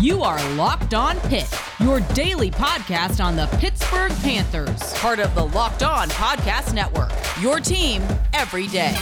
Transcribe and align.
You 0.00 0.22
are 0.22 0.38
Locked 0.54 0.94
On 0.94 1.18
Pitt, 1.22 1.52
your 1.80 1.98
daily 2.14 2.52
podcast 2.52 3.22
on 3.22 3.34
the 3.34 3.48
Pittsburgh 3.58 4.12
Panthers, 4.22 4.94
part 4.94 5.18
of 5.18 5.34
the 5.34 5.44
Locked 5.44 5.82
On 5.82 6.08
Podcast 6.10 6.72
Network. 6.72 7.10
Your 7.40 7.58
team 7.58 8.00
every 8.32 8.68
day. 8.68 8.96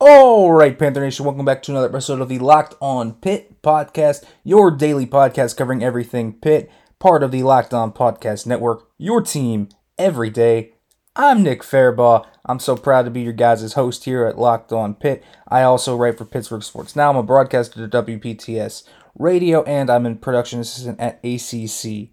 All 0.00 0.50
right, 0.50 0.76
Panther 0.76 1.00
Nation, 1.00 1.24
welcome 1.24 1.44
back 1.44 1.62
to 1.62 1.70
another 1.70 1.88
episode 1.88 2.20
of 2.20 2.28
the 2.28 2.40
Locked 2.40 2.74
On 2.80 3.12
Pitt 3.12 3.62
podcast, 3.62 4.24
your 4.42 4.72
daily 4.72 5.06
podcast 5.06 5.56
covering 5.56 5.84
everything 5.84 6.32
Pitt, 6.32 6.68
part 6.98 7.22
of 7.22 7.30
the 7.30 7.44
Locked 7.44 7.72
On 7.72 7.92
Podcast 7.92 8.44
Network, 8.44 8.88
your 8.98 9.22
team 9.22 9.68
every 9.96 10.30
day. 10.30 10.73
I'm 11.16 11.44
Nick 11.44 11.62
Farabaugh. 11.62 12.26
I'm 12.44 12.58
so 12.58 12.76
proud 12.76 13.04
to 13.04 13.10
be 13.10 13.20
your 13.20 13.32
guys' 13.32 13.74
host 13.74 14.04
here 14.04 14.26
at 14.26 14.36
Locked 14.36 14.72
On 14.72 14.96
Pitt. 14.96 15.22
I 15.46 15.62
also 15.62 15.96
write 15.96 16.18
for 16.18 16.24
Pittsburgh 16.24 16.64
Sports 16.64 16.96
Now. 16.96 17.08
I'm 17.08 17.16
a 17.16 17.22
broadcaster 17.22 17.86
to 17.86 18.02
WPTS 18.02 18.82
Radio, 19.16 19.62
and 19.62 19.90
I'm 19.90 20.06
a 20.06 20.16
production 20.16 20.58
assistant 20.58 20.98
at 20.98 21.20
ACC 21.22 22.08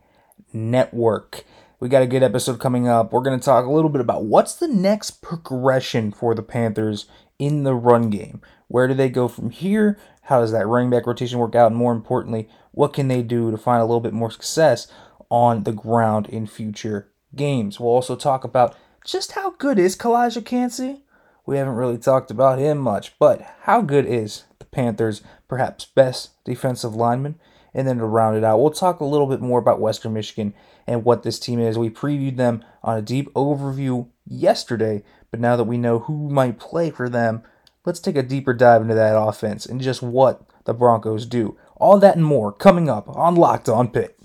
Network. 0.53 1.45
We 1.79 1.89
got 1.89 2.03
a 2.03 2.07
good 2.07 2.21
episode 2.21 2.59
coming 2.59 2.87
up. 2.87 3.11
We're 3.11 3.23
going 3.23 3.39
to 3.39 3.43
talk 3.43 3.65
a 3.65 3.71
little 3.71 3.89
bit 3.89 4.01
about 4.01 4.25
what's 4.25 4.53
the 4.53 4.67
next 4.67 5.23
progression 5.23 6.11
for 6.11 6.35
the 6.35 6.43
Panthers 6.43 7.07
in 7.39 7.63
the 7.63 7.73
run 7.73 8.11
game. 8.11 8.39
Where 8.67 8.87
do 8.87 8.93
they 8.93 9.09
go 9.09 9.27
from 9.27 9.49
here? 9.49 9.97
How 10.25 10.41
does 10.41 10.51
that 10.51 10.67
running 10.67 10.91
back 10.91 11.07
rotation 11.07 11.39
work 11.39 11.55
out? 11.55 11.71
And 11.71 11.75
more 11.75 11.91
importantly, 11.91 12.47
what 12.69 12.93
can 12.93 13.07
they 13.07 13.23
do 13.23 13.49
to 13.49 13.57
find 13.57 13.81
a 13.81 13.85
little 13.85 13.99
bit 13.99 14.13
more 14.13 14.29
success 14.29 14.87
on 15.31 15.63
the 15.63 15.71
ground 15.71 16.29
in 16.29 16.45
future 16.45 17.11
games? 17.35 17.79
We'll 17.79 17.89
also 17.89 18.15
talk 18.15 18.43
about 18.43 18.75
just 19.05 19.33
how 19.33 19.51
good 19.51 19.79
is 19.79 19.95
Calijah 19.95 20.45
Kancey? 20.45 21.03
We 21.45 21.57
haven't 21.57 21.75
really 21.75 21.97
talked 21.97 22.29
about 22.29 22.59
him 22.59 22.77
much, 22.77 23.17
but 23.17 23.41
how 23.61 23.81
good 23.81 24.05
is 24.05 24.43
the 24.59 24.65
Panthers' 24.65 25.21
perhaps 25.47 25.85
best 25.85 26.43
defensive 26.43 26.95
lineman? 26.95 27.39
And 27.73 27.87
then 27.87 27.97
to 27.97 28.05
round 28.05 28.37
it 28.37 28.43
out, 28.43 28.59
we'll 28.59 28.71
talk 28.71 28.99
a 28.99 29.05
little 29.05 29.27
bit 29.27 29.41
more 29.41 29.59
about 29.59 29.79
Western 29.79 30.13
Michigan 30.13 30.53
and 30.85 31.03
what 31.03 31.23
this 31.23 31.39
team 31.39 31.59
is. 31.59 31.77
We 31.77 31.89
previewed 31.89 32.37
them 32.37 32.63
on 32.83 32.97
a 32.97 33.01
deep 33.01 33.33
overview 33.33 34.07
yesterday, 34.27 35.03
but 35.31 35.39
now 35.39 35.55
that 35.55 35.63
we 35.63 35.77
know 35.77 35.99
who 35.99 36.29
might 36.29 36.59
play 36.59 36.91
for 36.91 37.09
them, 37.09 37.43
let's 37.85 37.99
take 37.99 38.17
a 38.17 38.23
deeper 38.23 38.53
dive 38.53 38.81
into 38.81 38.93
that 38.93 39.17
offense 39.17 39.65
and 39.65 39.81
just 39.81 40.03
what 40.03 40.43
the 40.65 40.73
Broncos 40.73 41.25
do. 41.25 41.57
All 41.77 41.97
that 41.99 42.17
and 42.17 42.25
more 42.25 42.51
coming 42.51 42.89
up 42.89 43.09
on 43.09 43.35
Locked 43.35 43.69
On 43.69 43.87
Pitt. 43.87 44.20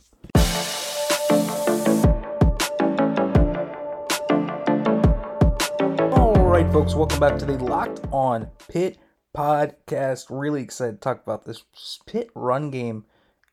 Folks, 6.76 6.94
welcome 6.94 7.20
back 7.20 7.38
to 7.38 7.46
the 7.46 7.56
Locked 7.56 8.00
On 8.12 8.50
Pitt 8.70 8.98
podcast. 9.34 10.26
Really 10.28 10.60
excited 10.60 10.92
to 10.92 10.98
talk 10.98 11.22
about 11.22 11.46
this 11.46 11.64
Pitt 12.04 12.28
run 12.34 12.70
game 12.70 13.06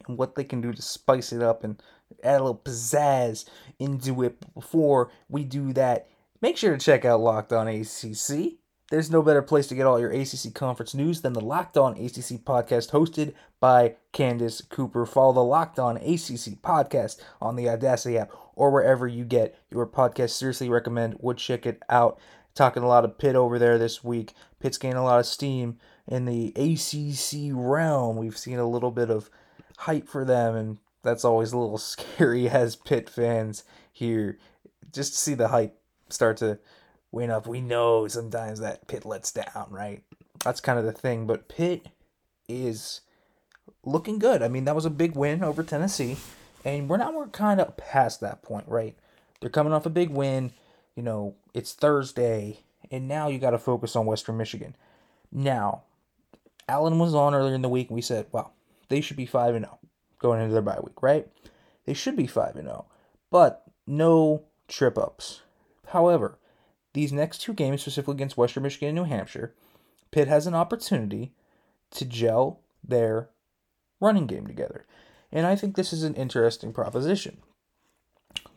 and 0.06 0.18
what 0.18 0.36
they 0.36 0.44
can 0.44 0.60
do 0.60 0.74
to 0.74 0.82
spice 0.82 1.32
it 1.32 1.42
up 1.42 1.64
and 1.64 1.82
add 2.22 2.42
a 2.42 2.44
little 2.44 2.62
pizzazz 2.62 3.46
into 3.80 4.24
it. 4.24 4.54
Before 4.54 5.10
we 5.30 5.46
do 5.46 5.72
that, 5.72 6.10
make 6.42 6.58
sure 6.58 6.76
to 6.76 6.86
check 6.86 7.06
out 7.06 7.22
Locked 7.22 7.54
On 7.54 7.66
ACC. 7.66 8.56
There's 8.90 9.10
no 9.10 9.22
better 9.22 9.42
place 9.42 9.68
to 9.68 9.76
get 9.76 9.86
all 9.86 10.02
your 10.02 10.12
ACC 10.12 10.54
conference 10.54 10.94
news 10.94 11.22
than 11.22 11.32
the 11.32 11.40
Locked 11.40 11.78
On 11.78 11.94
ACC 11.94 12.44
podcast 12.44 12.92
hosted 12.92 13.34
by 13.62 13.96
Candace 14.12 14.60
Cooper. 14.60 15.06
Follow 15.06 15.32
the 15.32 15.44
Locked 15.46 15.80
On 15.80 15.96
ACC 15.96 16.60
podcast 16.62 17.22
on 17.42 17.56
the 17.56 17.68
Audacy 17.68 18.20
app 18.20 18.34
or 18.54 18.70
wherever 18.70 19.08
you 19.08 19.24
get 19.24 19.58
your 19.72 19.88
podcast. 19.88 20.32
Seriously 20.32 20.68
recommend, 20.68 21.16
would 21.22 21.38
check 21.38 21.66
it 21.66 21.82
out. 21.88 22.20
Talking 22.56 22.84
a 22.84 22.88
lot 22.88 23.06
of 23.06 23.18
Pitt 23.18 23.36
over 23.36 23.58
there 23.58 23.78
this 23.78 24.04
week. 24.04 24.34
Pitt's 24.60 24.78
gaining 24.78 24.98
a 24.98 25.04
lot 25.04 25.20
of 25.20 25.26
steam 25.26 25.78
in 26.08 26.26
the 26.26 26.50
ACC 26.56 27.52
realm. 27.54 28.18
We've 28.18 28.38
seen 28.38 28.60
a 28.60 28.70
little 28.70 28.92
bit 28.92 29.10
of 29.10 29.30
hype 29.78 30.08
for 30.08 30.24
them, 30.24 30.56
and 30.56 30.78
that's 31.02 31.26
always 31.26 31.52
a 31.52 31.58
little 31.58 31.78
scary 31.80 32.50
as 32.50 32.76
Pitt 32.76 33.10
fans 33.10 33.64
here. 33.92 34.38
Just 34.92 35.14
to 35.14 35.20
see 35.20 35.34
the 35.34 35.48
hype 35.48 35.76
start 36.10 36.38
to 36.38 36.60
win 37.12 37.32
up. 37.32 37.48
We 37.48 37.62
know 37.62 38.08
sometimes 38.08 38.60
that 38.60 38.88
Pitt 38.88 39.06
lets 39.06 39.32
down, 39.32 39.68
right? 39.70 40.04
That's 40.44 40.62
kind 40.62 40.78
of 40.78 40.86
the 40.86 40.92
thing. 40.92 41.26
But 41.26 41.48
Pitt 41.48 41.88
is 42.48 43.02
looking 43.86 44.20
good. 44.20 44.42
I 44.42 44.48
mean, 44.48 44.66
that 44.66 44.76
was 44.76 44.86
a 44.86 44.90
big 44.90 45.16
win 45.16 45.44
over 45.44 45.64
Tennessee, 45.64 46.18
and 46.66 46.90
we're 46.90 46.98
now 46.98 47.12
we're 47.12 47.28
kind 47.28 47.60
of 47.60 47.78
past 47.78 48.20
that 48.22 48.44
point, 48.44 48.68
right? 48.68 48.96
They're 49.40 49.50
coming 49.50 49.74
off 49.74 49.86
a 49.86 49.90
big 49.90 50.10
win. 50.10 50.52
You 50.96 51.04
know, 51.04 51.36
it's 51.54 51.74
Thursday, 51.74 52.60
and 52.92 53.08
now 53.08 53.28
you 53.28 53.40
got 53.40 53.52
to 53.52 53.58
focus 53.58 53.96
on 53.96 54.06
Western 54.06 54.38
Michigan. 54.38 54.76
Now, 55.32 55.84
Allen 56.68 57.00
was 57.00 57.16
on 57.16 57.34
earlier 57.34 57.56
in 57.56 57.62
the 57.62 57.70
week, 57.70 57.90
and 57.90 57.96
we 57.96 58.02
said, 58.02 58.28
well, 58.32 58.54
they 58.90 59.02
should 59.02 59.18
be 59.18 59.26
5 59.26 59.56
and 59.56 59.66
0 59.66 59.80
going 60.20 60.42
into 60.42 60.54
their 60.54 60.62
bye 60.62 60.80
week, 60.84 61.02
right? 61.02 61.28
They 61.86 61.94
should 61.94 62.16
be 62.16 62.28
5 62.28 62.56
and 62.56 62.68
0, 62.68 62.86
but 63.32 63.64
no 63.88 64.44
trip 64.68 64.98
ups. 64.98 65.42
However, 65.88 66.38
these 66.94 67.12
next 67.12 67.40
two 67.40 67.54
games, 67.54 67.82
specifically 67.82 68.14
against 68.14 68.38
Western 68.38 68.64
Michigan 68.64 68.90
and 68.90 68.96
New 68.96 69.04
Hampshire, 69.04 69.54
Pitt 70.12 70.28
has 70.28 70.46
an 70.46 70.54
opportunity 70.54 71.34
to 71.92 72.06
gel 72.06 72.60
their 72.84 73.30
running 74.00 74.28
game 74.28 74.46
together. 74.46 74.86
And 75.32 75.48
I 75.48 75.56
think 75.56 75.76
this 75.76 75.92
is 75.92 76.04
an 76.04 76.14
interesting 76.14 76.72
proposition 76.72 77.38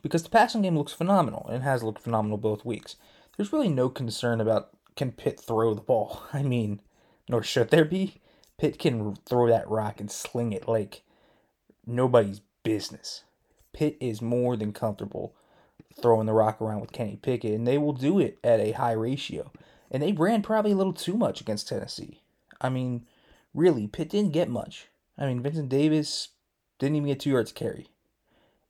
because 0.07 0.23
the 0.23 0.29
passing 0.29 0.61
game 0.61 0.77
looks 0.77 0.93
phenomenal 0.93 1.45
and 1.51 1.63
has 1.63 1.83
looked 1.83 2.01
phenomenal 2.01 2.37
both 2.37 2.63
weeks. 2.63 2.95
There's 3.35 3.51
really 3.51 3.67
no 3.67 3.89
concern 3.89 4.39
about 4.39 4.69
can 4.95 5.11
Pitt 5.11 5.37
throw 5.37 5.73
the 5.73 5.81
ball. 5.81 6.23
I 6.33 6.43
mean, 6.43 6.81
nor 7.27 7.43
should 7.43 7.69
there 7.69 7.83
be. 7.83 8.21
Pitt 8.57 8.79
can 8.79 9.17
throw 9.25 9.47
that 9.49 9.69
rock 9.69 9.99
and 9.99 10.09
sling 10.09 10.53
it 10.53 10.67
like 10.67 11.03
nobody's 11.85 12.39
business. 12.63 13.23
Pitt 13.73 13.97
is 13.99 14.21
more 14.21 14.55
than 14.55 14.71
comfortable 14.71 15.35
throwing 16.01 16.25
the 16.25 16.33
rock 16.33 16.61
around 16.61 16.79
with 16.79 16.93
Kenny 16.93 17.17
Pickett, 17.17 17.53
and 17.53 17.67
they 17.67 17.77
will 17.77 17.93
do 17.93 18.17
it 18.17 18.39
at 18.43 18.61
a 18.61 18.71
high 18.71 18.93
ratio. 18.93 19.51
And 19.91 20.01
they 20.01 20.13
ran 20.13 20.41
probably 20.41 20.71
a 20.71 20.75
little 20.75 20.93
too 20.93 21.17
much 21.17 21.41
against 21.41 21.67
Tennessee. 21.67 22.21
I 22.61 22.69
mean, 22.69 23.05
really, 23.53 23.87
Pitt 23.87 24.09
didn't 24.09 24.31
get 24.31 24.49
much. 24.49 24.87
I 25.17 25.25
mean, 25.25 25.41
Vincent 25.41 25.69
Davis 25.69 26.29
didn't 26.79 26.95
even 26.95 27.07
get 27.09 27.19
two 27.19 27.31
yards 27.31 27.51
carry. 27.51 27.87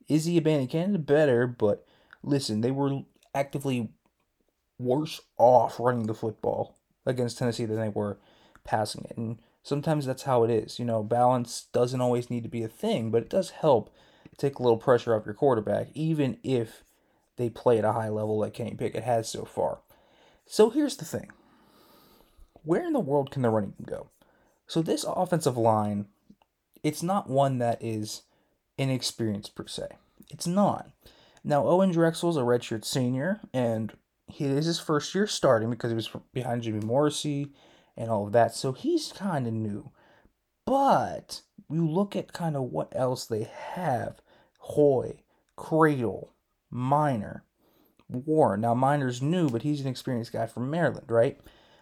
Izzy 0.08 0.40
Abanikanda 0.40 1.04
better, 1.04 1.46
but 1.46 1.86
listen, 2.22 2.60
they 2.60 2.70
were 2.70 3.02
actively 3.34 3.90
worse 4.78 5.20
off 5.36 5.78
running 5.78 6.06
the 6.06 6.14
football 6.14 6.76
against 7.04 7.38
Tennessee 7.38 7.64
than 7.64 7.80
they 7.80 7.88
were 7.88 8.18
passing 8.64 9.04
it. 9.08 9.16
And 9.16 9.38
sometimes 9.62 10.06
that's 10.06 10.22
how 10.22 10.44
it 10.44 10.50
is. 10.50 10.78
You 10.78 10.84
know, 10.84 11.02
balance 11.02 11.66
doesn't 11.72 12.00
always 12.00 12.30
need 12.30 12.42
to 12.44 12.48
be 12.48 12.62
a 12.62 12.68
thing, 12.68 13.10
but 13.10 13.22
it 13.22 13.30
does 13.30 13.50
help 13.50 13.94
take 14.36 14.58
a 14.58 14.62
little 14.62 14.78
pressure 14.78 15.14
off 15.14 15.26
your 15.26 15.34
quarterback, 15.34 15.88
even 15.94 16.38
if 16.42 16.84
they 17.36 17.50
play 17.50 17.78
at 17.78 17.84
a 17.84 17.92
high 17.92 18.08
level 18.08 18.38
like 18.38 18.54
Kenny 18.54 18.74
Pickett 18.74 19.04
has 19.04 19.28
so 19.28 19.44
far. 19.44 19.80
So 20.46 20.70
here's 20.70 20.96
the 20.96 21.04
thing. 21.04 21.30
Where 22.62 22.86
in 22.86 22.92
the 22.92 23.00
world 23.00 23.30
can 23.30 23.42
the 23.42 23.50
running 23.50 23.74
game 23.78 23.86
go? 23.88 24.10
So 24.66 24.82
this 24.82 25.04
offensive 25.04 25.56
line, 25.56 26.06
it's 26.82 27.02
not 27.02 27.28
one 27.28 27.58
that 27.58 27.82
is 27.82 28.22
inexperienced 28.78 29.54
per 29.54 29.66
se. 29.66 29.88
It's 30.30 30.46
not. 30.46 30.90
Now 31.44 31.66
Owen 31.66 31.90
Drexel's 31.92 32.36
a 32.36 32.40
redshirt 32.40 32.84
senior, 32.84 33.40
and 33.52 33.92
he 34.26 34.44
is 34.44 34.66
his 34.66 34.78
first 34.78 35.14
year 35.14 35.26
starting 35.26 35.70
because 35.70 35.90
he 35.90 35.96
was 35.96 36.10
behind 36.32 36.62
Jimmy 36.62 36.80
Morrissey 36.80 37.52
and 37.96 38.10
all 38.10 38.26
of 38.26 38.32
that. 38.32 38.54
So 38.54 38.72
he's 38.72 39.12
kind 39.12 39.46
of 39.46 39.52
new. 39.52 39.90
But 40.64 41.42
you 41.70 41.88
look 41.88 42.14
at 42.14 42.32
kind 42.32 42.56
of 42.56 42.64
what 42.64 42.92
else 42.94 43.26
they 43.26 43.48
have. 43.72 44.20
Houy, 44.74 45.20
Kradel, 45.56 46.28
Minor, 46.70 47.44
Warren. 48.08 48.60
Now 48.60 48.74
Minor's 48.74 49.22
new, 49.22 49.48
but 49.48 49.62
he's 49.62 49.80
an 49.80 49.86
experienced 49.86 50.32
guy 50.32 50.46
from 50.46 50.70
Maryland, 50.70 51.10
right? 51.10 51.40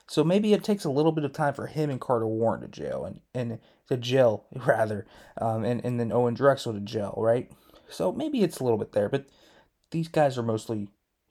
So 0.08 0.22
maybe 0.22 0.52
it 0.52 0.62
takes 0.62 0.84
a 0.84 0.90
little 0.90 1.12
bit 1.12 1.24
of 1.24 1.32
time 1.32 1.54
for 1.54 1.66
him 1.66 1.90
and 1.90 2.00
Carter 2.00 2.26
Warren 2.26 2.60
to 2.60 2.68
gel 2.68 3.04
and, 3.04 3.20
and 3.34 3.58
to 3.88 3.96
gel 3.96 4.46
rather, 4.54 5.06
um, 5.40 5.64
and, 5.64 5.84
and 5.84 5.98
then 5.98 6.12
Owen 6.12 6.34
Drexel 6.34 6.74
to 6.74 6.80
gel, 6.80 7.14
right? 7.16 7.50
So 7.88 8.12
maybe 8.12 8.42
it's 8.42 8.58
a 8.58 8.64
little 8.64 8.78
bit 8.78 8.92
there, 8.92 9.08
but 9.08 9.26
these 9.90 10.08
guys 10.08 10.38
are 10.38 10.42
mostly 10.42 10.88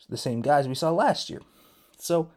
the 0.09 0.17
same 0.17 0.41
guys 0.41 0.67
we 0.67 0.75
saw 0.75 0.91
last 0.91 1.29
year. 1.29 1.41
So 1.97 2.29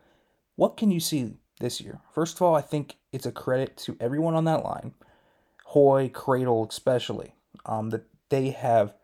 what 0.57 0.77
can 0.77 0.91
you 0.91 1.01
see 1.01 1.35
this 1.61 1.81
year? 1.81 2.01
First 2.13 2.37
of 2.37 2.43
all, 2.43 2.55
I 2.55 2.61
think 2.61 2.97
it's 3.13 3.27
a 3.27 3.33
credit 3.33 3.77
to 3.79 3.97
everyone 4.01 4.35
on 4.35 4.45
that 4.45 4.65
line, 4.65 4.95
Houy, 5.75 6.11
Kradel 6.11 6.69
especially, 6.69 7.35
um, 7.67 7.91
that 7.91 8.07
they 8.29 8.51
have 8.51 8.95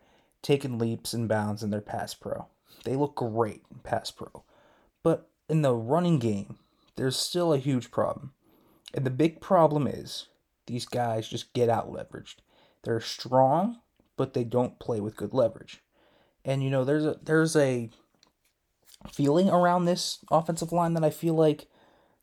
taken 0.41 0.77
leaps 0.77 1.13
and 1.13 1.27
bounds 1.27 1.63
in 1.63 1.69
their 1.69 1.81
pass 1.81 2.13
pro. 2.13 2.47
They 2.83 2.95
look 2.95 3.15
great 3.15 3.63
in 3.71 3.79
pass 3.79 4.11
pro. 4.11 4.43
But 5.03 5.29
in 5.49 5.61
the 5.61 5.73
running 5.73 6.19
game, 6.19 6.57
there's 6.95 7.17
still 7.17 7.53
a 7.53 7.57
huge 7.57 7.91
problem. 7.91 8.33
And 8.93 9.05
the 9.05 9.11
big 9.11 9.41
problem 9.41 9.87
is 9.87 10.27
these 10.67 10.85
guys 10.85 11.27
just 11.27 11.53
get 11.53 11.69
out 11.69 11.91
leveraged. 11.91 12.35
They're 12.83 13.01
strong, 13.01 13.79
but 14.17 14.33
they 14.33 14.43
don't 14.43 14.79
play 14.79 14.99
with 14.99 15.15
good 15.17 15.33
leverage. 15.33 15.81
And 16.45 16.63
you 16.63 16.69
know, 16.69 16.83
there's 16.85 17.05
a 17.05 17.17
there's 17.23 17.55
a 17.55 17.89
feeling 19.11 19.49
around 19.49 19.85
this 19.85 20.19
offensive 20.31 20.71
line 20.71 20.93
that 20.93 21.03
I 21.03 21.09
feel 21.09 21.33
like 21.35 21.67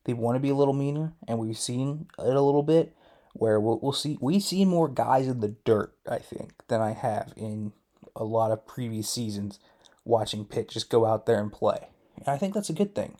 They 0.04 0.14
want 0.14 0.36
to 0.36 0.40
be 0.40 0.48
a 0.50 0.54
little 0.54 0.74
meaner, 0.74 1.14
and 1.28 1.38
we've 1.38 1.58
seen 1.58 2.08
it 2.18 2.36
a 2.36 2.40
little 2.40 2.62
bit 2.62 2.94
where 3.34 3.60
we'll, 3.60 3.78
we'll 3.80 3.92
see 3.92 4.18
we 4.20 4.40
see 4.40 4.64
more 4.64 4.88
guys 4.88 5.26
in 5.28 5.40
the 5.40 5.54
dirt, 5.64 5.94
I 6.08 6.18
think, 6.18 6.54
than 6.68 6.80
I 6.80 6.92
have 6.92 7.32
in 7.36 7.72
a 8.16 8.24
lot 8.24 8.50
of 8.50 8.66
previous 8.66 9.08
seasons 9.08 9.58
watching 10.04 10.44
Pitt 10.44 10.68
just 10.70 10.90
go 10.90 11.06
out 11.06 11.26
there 11.26 11.40
and 11.40 11.52
play. 11.52 11.88
And 12.16 12.28
I 12.28 12.36
think 12.38 12.54
that's 12.54 12.70
a 12.70 12.74
good 12.74 12.94
thing. 12.94 13.16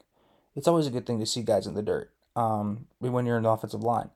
It's 0.55 0.69
always 0.69 0.87
a 0.87 0.91
good 0.91 1.07
thing 1.07 1.21
to 1.21 1.27
see 1.27 1.43
guys 1.43 1.67
in 1.67 1.75
the 1.75 1.83
dirt 1.83 2.11
um, 2.37 2.87
when 2.99 3.27
you're 3.27 3.37
in 3.37 3.45
the 3.45 3.51
offensive 3.51 3.83
line. 3.83 4.11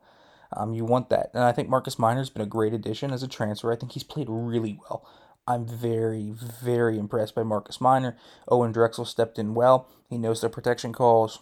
Um, 0.52 0.74
you 0.74 0.84
want 0.84 1.10
that. 1.10 1.30
And 1.34 1.42
I 1.42 1.52
think 1.52 1.68
Marcus 1.68 1.98
Minor's 1.98 2.30
been 2.30 2.42
a 2.42 2.46
great 2.46 2.72
addition 2.72 3.10
as 3.12 3.22
a 3.22 3.28
transfer. 3.28 3.72
I 3.72 3.76
think 3.76 3.92
he's 3.92 4.04
played 4.04 4.28
really 4.30 4.78
well. 4.82 5.06
I'm 5.48 5.66
very, 5.66 6.30
very 6.30 6.98
impressed 6.98 7.34
by 7.34 7.42
Marcus 7.42 7.80
Minor. 7.80 8.16
Owen 8.48 8.72
Drexel 8.72 9.04
stepped 9.04 9.38
in 9.38 9.54
well. 9.54 9.88
He 10.08 10.18
knows 10.18 10.40
the 10.40 10.48
protection 10.48 10.92
calls. 10.92 11.40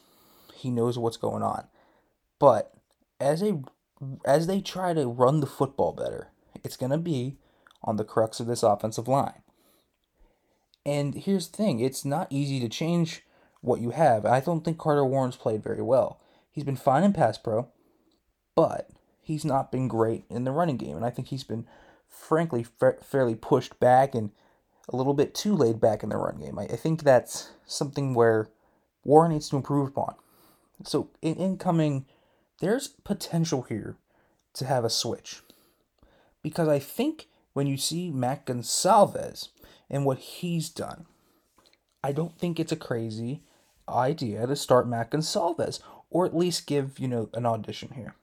He 0.54 0.70
knows 0.70 0.98
what's 0.98 1.16
going 1.16 1.42
on. 1.42 1.66
But 2.38 2.72
as 3.20 3.42
a 3.42 3.62
as 4.26 4.46
they 4.46 4.60
try 4.60 4.92
to 4.92 5.06
run 5.06 5.40
the 5.40 5.46
football 5.46 5.92
better, 5.92 6.28
it's 6.62 6.76
going 6.76 6.90
to 6.92 6.98
be 6.98 7.38
on 7.82 7.96
the 7.96 8.04
crux 8.04 8.40
of 8.40 8.46
this 8.46 8.62
offensive 8.62 9.08
line. 9.08 9.42
And 10.84 11.14
here's 11.14 11.48
the 11.48 11.56
thing, 11.56 11.80
it's 11.80 12.04
not 12.04 12.26
easy 12.30 12.60
to 12.60 12.68
change 12.68 13.22
what 13.64 13.80
you 13.80 13.90
have. 13.90 14.26
I 14.26 14.40
don't 14.40 14.64
think 14.64 14.78
Carter 14.78 15.04
Warren's 15.04 15.36
played 15.36 15.62
very 15.62 15.82
well. 15.82 16.20
He's 16.50 16.64
been 16.64 16.76
fine 16.76 17.02
in 17.02 17.12
pass 17.12 17.38
pro, 17.38 17.68
but 18.54 18.90
he's 19.20 19.44
not 19.44 19.72
been 19.72 19.88
great 19.88 20.24
in 20.28 20.44
the 20.44 20.52
running 20.52 20.76
game. 20.76 20.96
And 20.96 21.04
I 21.04 21.10
think 21.10 21.28
he's 21.28 21.44
been 21.44 21.66
frankly 22.08 22.62
fa- 22.62 22.98
fairly 23.02 23.34
pushed 23.34 23.80
back 23.80 24.14
and 24.14 24.30
a 24.88 24.96
little 24.96 25.14
bit 25.14 25.34
too 25.34 25.56
laid 25.56 25.80
back 25.80 26.02
in 26.02 26.10
the 26.10 26.16
run 26.16 26.38
game. 26.38 26.58
I, 26.58 26.64
I 26.64 26.76
think 26.76 27.02
that's 27.02 27.50
something 27.66 28.14
where 28.14 28.50
Warren 29.02 29.32
needs 29.32 29.48
to 29.48 29.56
improve 29.56 29.88
upon. 29.88 30.14
So 30.84 31.08
in 31.22 31.36
incoming, 31.36 32.04
there's 32.60 32.88
potential 32.88 33.62
here 33.62 33.96
to 34.54 34.66
have 34.66 34.84
a 34.84 34.90
switch. 34.90 35.40
Because 36.42 36.68
I 36.68 36.78
think 36.78 37.28
when 37.54 37.66
you 37.66 37.78
see 37.78 38.10
Matt 38.10 38.44
Gonsalves 38.44 39.48
and 39.88 40.04
what 40.04 40.18
he's 40.18 40.68
done, 40.68 41.06
I 42.02 42.12
don't 42.12 42.38
think 42.38 42.60
it's 42.60 42.72
a 42.72 42.76
crazy 42.76 43.42
idea 43.88 44.46
to 44.46 44.56
start 44.56 44.88
Matt 44.88 45.10
Gonsalves 45.10 45.80
or 46.10 46.24
at 46.24 46.36
least 46.36 46.66
give, 46.66 46.98
you 46.98 47.08
know, 47.08 47.28
an 47.34 47.46
audition 47.46 47.90
here. 47.94 48.14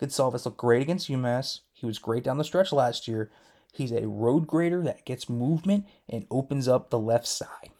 Gonsalves 0.00 0.44
looked 0.44 0.56
great 0.56 0.82
against 0.82 1.08
UMass. 1.08 1.60
He 1.72 1.86
was 1.86 1.98
great 1.98 2.24
down 2.24 2.38
the 2.38 2.44
stretch 2.44 2.72
last 2.72 3.08
year. 3.08 3.30
He's 3.72 3.92
a 3.92 4.08
road 4.08 4.46
grader 4.46 4.82
that 4.82 5.04
gets 5.04 5.28
movement 5.28 5.86
and 6.08 6.26
opens 6.30 6.68
up 6.68 6.90
the 6.90 6.98
left 6.98 7.26
side. 7.26 7.70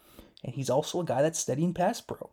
And 0.43 0.53
he's 0.53 0.69
also 0.69 1.01
a 1.01 1.05
guy 1.05 1.21
that's 1.21 1.39
studying 1.39 1.73
pass 1.73 1.99
pro. 1.99 2.29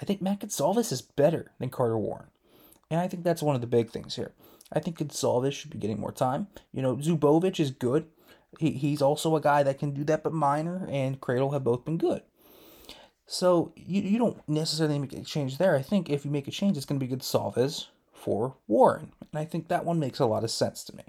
I 0.00 0.04
think 0.04 0.22
Matt 0.22 0.40
Gonsalves 0.40 0.92
is 0.92 1.02
better 1.02 1.52
than 1.58 1.70
Carter 1.70 1.98
Warren. 1.98 2.28
And 2.90 3.00
I 3.00 3.08
think 3.08 3.24
that's 3.24 3.42
one 3.42 3.54
of 3.54 3.60
the 3.60 3.66
big 3.66 3.90
things 3.90 4.16
here. 4.16 4.32
I 4.72 4.80
think 4.80 4.98
Gonsalves 4.98 5.52
should 5.52 5.70
be 5.70 5.78
getting 5.78 6.00
more 6.00 6.12
time. 6.12 6.46
You 6.72 6.82
know, 6.82 6.96
Zubovic 6.96 7.60
is 7.60 7.70
good. 7.70 8.06
He, 8.58 8.72
he's 8.72 9.02
also 9.02 9.36
a 9.36 9.40
guy 9.40 9.62
that 9.62 9.78
can 9.78 9.92
do 9.92 10.04
that, 10.04 10.22
but 10.22 10.32
Minor 10.32 10.86
and 10.90 11.20
Kradel 11.20 11.52
have 11.52 11.64
both 11.64 11.84
been 11.84 11.98
good. 11.98 12.22
So 13.32 13.72
you, 13.76 14.02
you 14.02 14.18
don't 14.18 14.36
necessarily 14.48 14.98
make 14.98 15.12
a 15.12 15.22
change 15.22 15.58
there. 15.58 15.76
I 15.76 15.82
think 15.82 16.10
if 16.10 16.24
you 16.24 16.32
make 16.32 16.48
a 16.48 16.50
change, 16.50 16.76
it's 16.76 16.84
going 16.84 16.98
to 16.98 17.06
be 17.06 17.14
Gonsalves 17.14 17.86
for 18.12 18.56
Warren. 18.66 19.12
And 19.20 19.38
I 19.38 19.44
think 19.44 19.68
that 19.68 19.84
one 19.84 20.00
makes 20.00 20.18
a 20.18 20.26
lot 20.26 20.42
of 20.42 20.50
sense 20.50 20.82
to 20.84 20.96
me. 20.96 21.04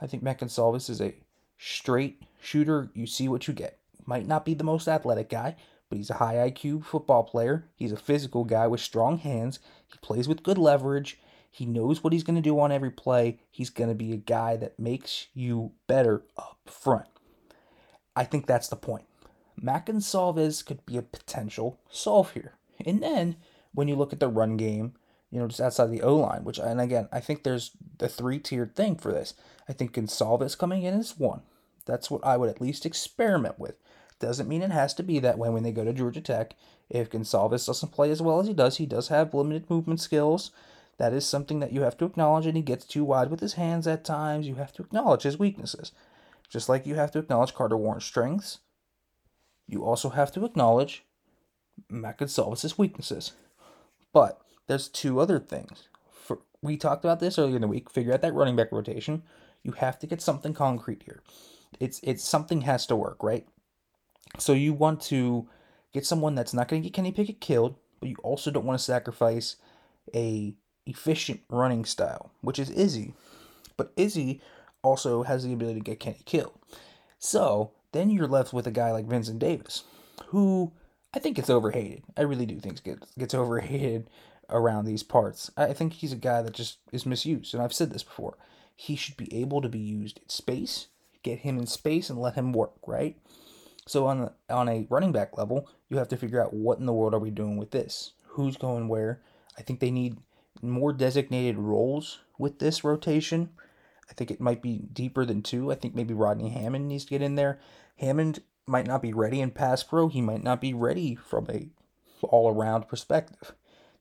I 0.00 0.08
think 0.08 0.20
Matt 0.20 0.40
Gonsalves 0.40 0.90
is 0.90 1.00
a 1.00 1.14
straight 1.58 2.24
shooter. 2.40 2.90
You 2.92 3.06
see 3.06 3.28
what 3.28 3.46
you 3.46 3.54
get. 3.54 3.78
Might 4.04 4.26
not 4.26 4.44
be 4.44 4.52
the 4.52 4.64
most 4.64 4.88
athletic 4.88 5.30
guy, 5.30 5.54
but 5.88 5.96
he's 5.96 6.10
a 6.10 6.14
high 6.14 6.50
IQ 6.50 6.84
football 6.84 7.22
player. 7.22 7.68
He's 7.76 7.92
a 7.92 7.96
physical 7.96 8.42
guy 8.42 8.66
with 8.66 8.80
strong 8.80 9.18
hands. 9.18 9.60
He 9.86 9.96
plays 10.02 10.26
with 10.26 10.42
good 10.42 10.58
leverage. 10.58 11.20
He 11.52 11.66
knows 11.66 12.02
what 12.02 12.12
he's 12.12 12.24
going 12.24 12.34
to 12.34 12.42
do 12.42 12.58
on 12.58 12.72
every 12.72 12.90
play. 12.90 13.38
He's 13.48 13.70
going 13.70 13.90
to 13.90 13.94
be 13.94 14.12
a 14.12 14.16
guy 14.16 14.56
that 14.56 14.80
makes 14.80 15.28
you 15.34 15.70
better 15.86 16.24
up 16.36 16.58
front. 16.66 17.06
I 18.16 18.24
think 18.24 18.46
that's 18.46 18.66
the 18.66 18.74
point. 18.74 19.04
Matt 19.62 19.86
Gonsalves 19.86 20.64
could 20.64 20.84
be 20.86 20.96
a 20.96 21.02
potential 21.02 21.78
solve 21.90 22.32
here. 22.32 22.54
And 22.84 23.02
then 23.02 23.36
when 23.74 23.88
you 23.88 23.96
look 23.96 24.12
at 24.12 24.20
the 24.20 24.28
run 24.28 24.56
game, 24.56 24.94
you 25.30 25.38
know, 25.38 25.46
just 25.46 25.60
outside 25.60 25.90
the 25.90 26.02
O 26.02 26.16
line, 26.16 26.44
which, 26.44 26.58
and 26.58 26.80
again, 26.80 27.08
I 27.12 27.20
think 27.20 27.42
there's 27.42 27.72
the 27.98 28.08
three 28.08 28.38
tiered 28.38 28.74
thing 28.74 28.96
for 28.96 29.12
this. 29.12 29.34
I 29.68 29.72
think 29.72 29.92
Gonsalves 29.92 30.58
coming 30.58 30.82
in 30.82 30.94
is 30.94 31.18
one. 31.18 31.42
That's 31.84 32.10
what 32.10 32.24
I 32.24 32.36
would 32.36 32.48
at 32.48 32.60
least 32.60 32.86
experiment 32.86 33.58
with. 33.58 33.76
Doesn't 34.18 34.48
mean 34.48 34.62
it 34.62 34.70
has 34.70 34.92
to 34.94 35.02
be 35.02 35.18
that 35.20 35.38
way 35.38 35.48
when 35.48 35.62
they 35.62 35.72
go 35.72 35.84
to 35.84 35.92
Georgia 35.92 36.20
Tech. 36.20 36.54
If 36.88 37.10
Gonsalves 37.10 37.66
doesn't 37.66 37.92
play 37.92 38.10
as 38.10 38.20
well 38.20 38.40
as 38.40 38.48
he 38.48 38.54
does, 38.54 38.78
he 38.78 38.86
does 38.86 39.08
have 39.08 39.32
limited 39.32 39.70
movement 39.70 40.00
skills. 40.00 40.50
That 40.98 41.12
is 41.14 41.24
something 41.24 41.60
that 41.60 41.72
you 41.72 41.82
have 41.82 41.96
to 41.98 42.04
acknowledge, 42.04 42.44
and 42.44 42.56
he 42.56 42.62
gets 42.62 42.84
too 42.84 43.04
wide 43.04 43.30
with 43.30 43.40
his 43.40 43.54
hands 43.54 43.86
at 43.86 44.04
times. 44.04 44.46
You 44.46 44.56
have 44.56 44.72
to 44.74 44.82
acknowledge 44.82 45.22
his 45.22 45.38
weaknesses. 45.38 45.92
Just 46.50 46.68
like 46.68 46.86
you 46.86 46.96
have 46.96 47.12
to 47.12 47.20
acknowledge 47.20 47.54
Carter 47.54 47.76
Warren's 47.76 48.04
strengths, 48.04 48.58
you 49.70 49.84
also 49.84 50.10
have 50.10 50.32
to 50.32 50.44
acknowledge 50.44 51.04
Matt 51.88 52.18
Gonsalves' 52.18 52.76
weaknesses. 52.76 53.32
But 54.12 54.40
there's 54.66 54.88
two 54.88 55.20
other 55.20 55.38
things. 55.38 55.88
For, 56.10 56.40
we 56.60 56.76
talked 56.76 57.04
about 57.04 57.20
this 57.20 57.38
earlier 57.38 57.56
in 57.56 57.62
the 57.62 57.68
week. 57.68 57.88
Figure 57.88 58.12
out 58.12 58.22
that 58.22 58.34
running 58.34 58.56
back 58.56 58.72
rotation. 58.72 59.22
You 59.62 59.72
have 59.72 59.98
to 60.00 60.06
get 60.06 60.20
something 60.20 60.54
concrete 60.54 61.04
here. 61.04 61.22
It's 61.78 62.00
it's 62.02 62.24
something 62.24 62.62
has 62.62 62.84
to 62.86 62.96
work, 62.96 63.22
right? 63.22 63.46
So 64.38 64.52
you 64.52 64.72
want 64.72 65.00
to 65.02 65.48
get 65.92 66.04
someone 66.04 66.34
that's 66.34 66.54
not 66.54 66.66
going 66.66 66.82
to 66.82 66.88
get 66.88 66.94
Kenny 66.94 67.12
Pickett 67.12 67.40
killed, 67.40 67.76
but 68.00 68.08
you 68.08 68.16
also 68.22 68.50
don't 68.50 68.64
want 68.64 68.78
to 68.78 68.84
sacrifice 68.84 69.56
a 70.14 70.54
efficient 70.86 71.40
running 71.48 71.84
style, 71.84 72.32
which 72.40 72.58
is 72.58 72.70
Izzy. 72.70 73.14
But 73.76 73.92
Izzy 73.96 74.40
also 74.82 75.22
has 75.22 75.44
the 75.44 75.52
ability 75.52 75.80
to 75.80 75.84
get 75.84 76.00
Kenny 76.00 76.22
killed. 76.24 76.58
So 77.18 77.72
then 77.92 78.10
you're 78.10 78.28
left 78.28 78.52
with 78.52 78.66
a 78.66 78.70
guy 78.70 78.92
like 78.92 79.06
Vincent 79.06 79.38
Davis, 79.38 79.84
who 80.26 80.72
I 81.14 81.18
think 81.18 81.36
gets 81.36 81.50
overhated. 81.50 82.04
I 82.16 82.22
really 82.22 82.46
do 82.46 82.58
think 82.60 82.82
gets 82.82 83.12
gets 83.18 83.34
overhated 83.34 84.08
around 84.48 84.84
these 84.84 85.02
parts. 85.02 85.50
I 85.56 85.72
think 85.72 85.94
he's 85.94 86.12
a 86.12 86.16
guy 86.16 86.42
that 86.42 86.54
just 86.54 86.78
is 86.92 87.06
misused, 87.06 87.54
and 87.54 87.62
I've 87.62 87.74
said 87.74 87.92
this 87.92 88.02
before. 88.02 88.36
He 88.74 88.96
should 88.96 89.16
be 89.16 89.32
able 89.34 89.60
to 89.60 89.68
be 89.68 89.78
used 89.78 90.18
in 90.18 90.28
space, 90.28 90.86
get 91.22 91.40
him 91.40 91.58
in 91.58 91.66
space, 91.66 92.08
and 92.08 92.18
let 92.18 92.34
him 92.34 92.52
work, 92.52 92.72
right? 92.86 93.16
So 93.86 94.06
on 94.06 94.20
a, 94.20 94.32
on 94.48 94.68
a 94.68 94.86
running 94.88 95.12
back 95.12 95.36
level, 95.36 95.68
you 95.88 95.98
have 95.98 96.08
to 96.08 96.16
figure 96.16 96.42
out 96.42 96.54
what 96.54 96.78
in 96.78 96.86
the 96.86 96.92
world 96.92 97.12
are 97.12 97.18
we 97.18 97.30
doing 97.30 97.56
with 97.56 97.72
this? 97.72 98.12
Who's 98.24 98.56
going 98.56 98.88
where? 98.88 99.20
I 99.58 99.62
think 99.62 99.80
they 99.80 99.90
need 99.90 100.16
more 100.62 100.92
designated 100.92 101.58
roles 101.58 102.20
with 102.38 102.58
this 102.58 102.84
rotation. 102.84 103.50
I 104.10 104.12
think 104.14 104.30
it 104.30 104.40
might 104.40 104.60
be 104.60 104.88
deeper 104.92 105.24
than 105.24 105.42
two. 105.42 105.70
I 105.70 105.76
think 105.76 105.94
maybe 105.94 106.12
Rodney 106.12 106.50
Hammond 106.50 106.88
needs 106.88 107.04
to 107.04 107.10
get 107.10 107.22
in 107.22 107.36
there. 107.36 107.60
Hammond 107.96 108.42
might 108.66 108.86
not 108.86 109.02
be 109.02 109.12
ready 109.12 109.40
in 109.40 109.52
pass 109.52 109.82
pro. 109.82 110.08
He 110.08 110.20
might 110.20 110.42
not 110.42 110.60
be 110.60 110.74
ready 110.74 111.14
from 111.14 111.46
a 111.48 111.68
all 112.22 112.52
around 112.52 112.88
perspective 112.88 113.54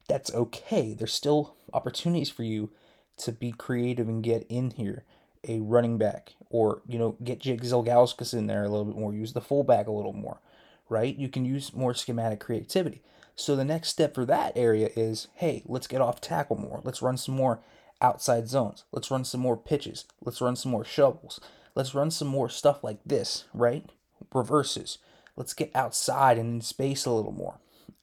that's 0.09 0.33
okay. 0.33 0.93
There's 0.93 1.13
still 1.13 1.55
opportunities 1.71 2.29
for 2.29 2.43
you 2.43 2.71
to 3.17 3.31
be 3.31 3.51
creative 3.51 4.09
and 4.09 4.23
get 4.23 4.45
in 4.49 4.71
here 4.71 5.05
a 5.47 5.61
running 5.61 5.97
back 5.97 6.33
or, 6.49 6.81
you 6.87 6.99
know, 6.99 7.15
get 7.23 7.39
Jake 7.39 7.61
Zilgauskas 7.61 8.33
in 8.33 8.47
there 8.47 8.63
a 8.65 8.69
little 8.69 8.85
bit 8.85 8.97
more, 8.97 9.13
use 9.13 9.31
the 9.31 9.39
fullback 9.39 9.87
a 9.87 9.91
little 9.91 10.11
more, 10.11 10.41
right? 10.89 11.15
You 11.15 11.29
can 11.29 11.45
use 11.45 11.73
more 11.73 11.93
schematic 11.93 12.41
creativity. 12.41 13.01
So 13.35 13.55
the 13.55 13.63
next 13.63 13.89
step 13.89 14.15
for 14.15 14.25
that 14.25 14.51
area 14.57 14.89
is, 14.97 15.29
hey, 15.35 15.63
let's 15.65 15.87
get 15.87 16.01
off 16.01 16.19
tackle 16.19 16.57
more. 16.57 16.81
Let's 16.83 17.01
run 17.01 17.15
some 17.15 17.35
more 17.35 17.61
outside 18.01 18.47
zones. 18.47 18.83
Let's 18.91 19.11
run 19.11 19.25
some 19.25 19.41
more 19.41 19.57
pitches. 19.57 20.05
Let's 20.23 20.41
run 20.41 20.55
some 20.55 20.71
more 20.71 20.85
shovels. 20.85 21.39
Let's 21.75 21.95
run 21.95 22.11
some 22.11 22.27
more 22.27 22.49
stuff 22.49 22.83
like 22.83 22.99
this, 23.05 23.45
right? 23.53 23.89
Reverses. 24.33 24.97
Let's 25.35 25.53
get 25.53 25.71
outside 25.75 26.37
and 26.37 26.55
in 26.55 26.61
space 26.61 27.05
a 27.05 27.11
little 27.11 27.31
more 27.31 27.59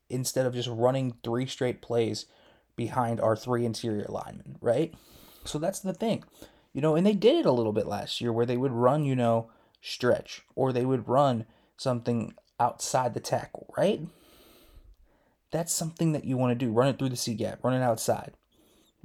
instead 0.09 0.47
of 0.47 0.55
just 0.55 0.69
running 0.69 1.17
three 1.23 1.47
straight 1.47 1.83
plays 1.83 2.27
behind 2.77 3.21
our 3.21 3.37
three 3.37 3.65
interior 3.65 4.07
linemen, 4.09 4.57
right? 4.61 4.95
So 5.45 5.59
that's 5.59 5.81
the 5.81 5.95
thing. 5.95 6.25
You 6.73 6.81
know, 6.81 6.95
and 6.95 7.07
they 7.07 7.15
did 7.15 7.37
it 7.37 7.47
a 7.47 7.53
little 7.53 7.73
bit 7.73 7.87
last 7.87 8.21
year 8.21 8.33
where 8.33 8.47
they 8.47 8.57
would 8.57 8.73
run, 8.73 9.05
you 9.05 9.17
know, 9.17 9.51
stretch 9.81 10.43
or 10.55 10.73
they 10.73 10.85
would 10.85 11.09
run 11.09 11.47
something 11.77 12.35
outside 12.61 13.15
the 13.15 13.21
tackle, 13.21 13.73
right? 13.77 14.01
That's 15.51 15.73
something 15.73 16.13
that 16.13 16.25
you 16.25 16.37
want 16.37 16.59
to 16.59 16.67
do. 16.67 16.73
Run 16.73 16.89
it 16.89 16.99
through 16.99 17.11
the 17.11 17.17
C 17.17 17.35
gap, 17.35 17.63
run 17.63 17.75
it 17.75 17.83
outside, 17.83 18.33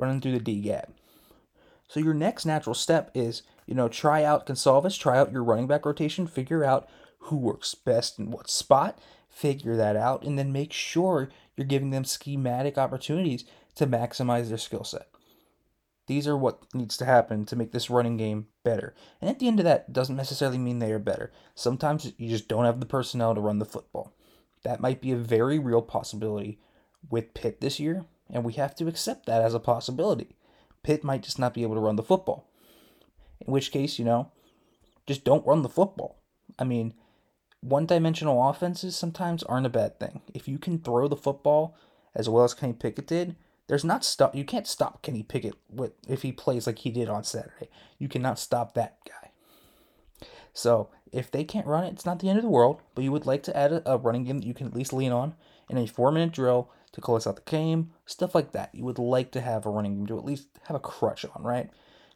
running 0.01 0.20
through 0.20 0.34
the 0.34 0.39
D 0.39 0.62
gap. 0.62 0.91
So 1.88 2.00
your 2.00 2.13
next 2.13 2.46
natural 2.46 2.74
step 2.74 3.12
is, 3.13 3.43
you 3.65 3.75
know, 3.75 3.88
try 3.88 4.24
out 4.24 4.48
Gonsalves, 4.48 4.98
try 4.98 5.17
out 5.17 5.31
your 5.31 5.43
running 5.43 5.67
back 5.67 5.86
rotation, 5.86 6.25
figure 6.25 6.63
out 6.63 6.89
who 7.25 7.38
works 7.38 7.75
best 7.75 8.17
in 8.17 8.31
what 8.31 8.50
spot, 8.50 9.00
figure 9.29 9.75
that 9.75 9.96
out, 9.96 10.24
and 10.24 10.39
then 10.39 10.51
make 10.51 10.74
sure 10.74 11.29
you're 11.55 11.67
giving 11.67 11.91
them 11.91 12.03
schematic 12.03 12.77
opportunities 12.77 13.46
to 13.75 13.86
maximize 13.86 14.50
their 14.50 14.58
skill 14.58 14.84
set. 14.84 15.08
These 16.08 16.27
are 16.27 16.36
what 16.36 16.63
needs 16.74 16.98
to 16.98 17.05
happen 17.05 17.46
to 17.46 17.55
make 17.55 17.72
this 17.72 17.89
running 17.89 18.17
game 18.17 18.48
better. 18.63 18.96
And 19.22 19.29
at 19.29 19.39
the 19.39 19.48
end 19.48 19.60
of 19.60 19.65
that, 19.65 19.93
doesn't 19.93 20.15
necessarily 20.15 20.58
mean 20.58 20.79
they 20.79 20.91
are 20.91 21.00
better. 21.00 21.31
Sometimes 21.55 22.12
you 22.17 22.27
just 22.27 22.48
don't 22.48 22.65
have 22.65 22.79
the 22.79 22.86
personnel 22.86 23.36
to 23.36 23.41
run 23.41 23.60
the 23.60 23.65
football. 23.65 24.13
That 24.63 24.81
might 24.81 25.01
be 25.01 25.12
a 25.12 25.17
very 25.17 25.60
real 25.60 25.81
possibility 25.81 26.60
with 27.10 27.34
Pitt 27.34 27.62
this 27.62 27.79
year, 27.79 28.05
And 28.31 28.43
we 28.43 28.53
have 28.53 28.75
to 28.75 28.88
accept 28.88 29.25
that 29.25 29.41
as 29.41 29.53
a 29.53 29.59
possibility. 29.59 30.35
Pitt 30.83 31.03
might 31.03 31.23
just 31.23 31.38
not 31.38 31.53
be 31.53 31.63
able 31.63 31.75
to 31.75 31.81
run 31.81 31.95
the 31.95 32.03
football. 32.03 32.50
In 33.45 33.51
which 33.51 33.71
case, 33.71 34.00
you 34.00 34.05
know, 34.05 34.31
just 35.05 35.23
don't 35.23 35.45
run 35.45 35.61
the 35.61 35.69
football. 35.69 36.17
I 36.57 36.63
mean, 36.63 36.93
one 37.61 37.85
dimensional 37.85 38.50
offenses 38.50 38.95
sometimes 38.95 39.43
aren't 39.43 39.65
a 39.65 39.69
bad 39.69 40.00
thing. 40.00 40.21
If 40.33 40.47
you 40.47 40.57
can 40.57 40.79
throw 40.79 41.07
the 41.07 41.15
football 41.15 41.75
as 42.15 42.27
well 42.27 42.43
as 42.43 42.53
Kenny 42.53 42.73
Pickett 42.73 43.07
did, 43.07 43.35
there's 43.67 43.85
not 43.85 44.03
stop 44.03 44.35
you 44.35 44.43
can't 44.43 44.67
stop 44.67 45.01
Kenny 45.01 45.23
Pickett 45.23 45.53
with 45.69 45.93
if 46.07 46.23
he 46.23 46.31
plays 46.31 46.67
like 46.67 46.79
he 46.79 46.89
did 46.89 47.07
on 47.07 47.23
Saturday. 47.23 47.69
You 48.00 48.09
cannot 48.09 48.39
stop 48.39 48.73
that 48.73 48.97
guy. 49.07 49.31
So 50.53 50.89
if 51.11 51.31
they 51.31 51.43
can't 51.43 51.67
run 51.67 51.85
it, 51.85 51.93
it's 51.93 52.05
not 52.05 52.19
the 52.19 52.29
end 52.29 52.38
of 52.38 52.43
the 52.43 52.50
world, 52.50 52.81
but 52.95 53.03
you 53.03 53.11
would 53.11 53.25
like 53.25 53.43
to 53.43 53.55
add 53.55 53.71
a, 53.71 53.93
a 53.93 53.97
running 53.97 54.25
game 54.25 54.39
that 54.39 54.47
you 54.47 54.53
can 54.53 54.67
at 54.67 54.75
least 54.75 54.91
lean 54.93 55.11
on 55.11 55.35
in 55.69 55.77
a 55.77 55.88
four 55.88 56.11
minute 56.11 56.33
drill 56.33 56.69
to 56.93 57.01
close 57.01 57.25
out 57.25 57.38
the 57.38 57.50
game, 57.50 57.91
stuff 58.05 58.36
like 58.36 58.51
that. 58.51 58.74
You 58.74 58.83
would 58.86 59.00
like 59.00 59.31
to 59.31 59.41
have 59.41 59.65
a 59.65 59.69
running 59.69 59.95
game 59.95 60.07
to 60.07 60.17
at 60.17 60.25
least 60.25 60.48
have 60.63 60.75
a 60.75 60.79
crutch 60.79 61.25
on, 61.36 61.43
right? 61.43 61.69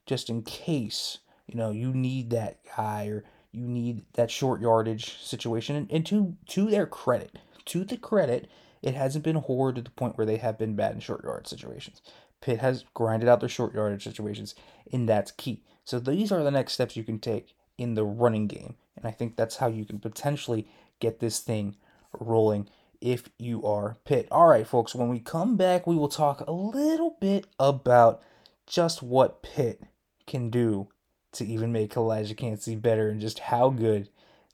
Just 0.05 0.29
in 0.29 0.43
case, 0.43 1.19
you 1.47 1.55
know, 1.55 1.71
you 1.71 1.93
need 1.93 2.29
that 2.31 2.59
guy 2.75 3.07
or 3.07 3.23
you 3.51 3.67
need 3.67 4.03
that 4.13 4.29
short 4.29 4.61
yardage 4.61 5.17
situation. 5.19 5.75
And, 5.75 5.91
and 5.91 6.05
to 6.07 6.35
to 6.47 6.69
their 6.69 6.85
credit, 6.85 7.37
to 7.65 7.83
the 7.83 7.97
credit, 7.97 8.49
it 8.81 8.95
hasn't 8.95 9.23
been 9.23 9.37
horrid 9.37 9.77
to 9.77 9.81
the 9.81 9.89
point 9.91 10.17
where 10.17 10.27
they 10.27 10.37
have 10.37 10.57
been 10.57 10.75
bad 10.75 10.93
in 10.93 10.99
short 10.99 11.23
yard 11.23 11.47
situations. 11.47 12.01
Pitt 12.41 12.59
has 12.59 12.85
grinded 12.93 13.29
out 13.29 13.39
their 13.39 13.49
short 13.49 13.73
yardage 13.73 14.03
situations, 14.03 14.55
and 14.91 15.07
that's 15.07 15.31
key. 15.31 15.63
So 15.83 15.99
these 15.99 16.31
are 16.31 16.43
the 16.43 16.51
next 16.51 16.73
steps 16.73 16.95
you 16.95 17.03
can 17.03 17.19
take 17.19 17.55
in 17.77 17.95
the 17.95 18.05
running 18.05 18.47
game. 18.47 18.75
And 18.95 19.05
I 19.05 19.11
think 19.11 19.35
that's 19.35 19.57
how 19.57 19.67
you 19.67 19.85
can 19.85 19.99
potentially 19.99 20.67
get 20.99 21.19
this 21.19 21.39
thing 21.39 21.75
rolling 22.19 22.69
if 23.01 23.29
you 23.37 23.65
are 23.65 23.97
Pitt. 24.05 24.27
All 24.31 24.47
right, 24.47 24.67
folks, 24.67 24.95
when 24.95 25.09
we 25.09 25.19
come 25.19 25.55
back, 25.57 25.85
we 25.85 25.95
will 25.95 26.09
talk 26.09 26.41
a 26.41 26.51
little 26.51 27.17
bit 27.19 27.47
about 27.59 28.21
just 28.67 29.03
what 29.03 29.43
Pitt 29.43 29.81
can 30.25 30.49
do 30.49 30.87
to 31.33 31.45
even 31.45 31.71
make 31.71 31.93
Calijah 31.93 32.37
Kancey 32.37 32.75
better 32.75 33.09
and 33.09 33.21
just 33.21 33.39
how 33.39 33.69
good 33.69 34.09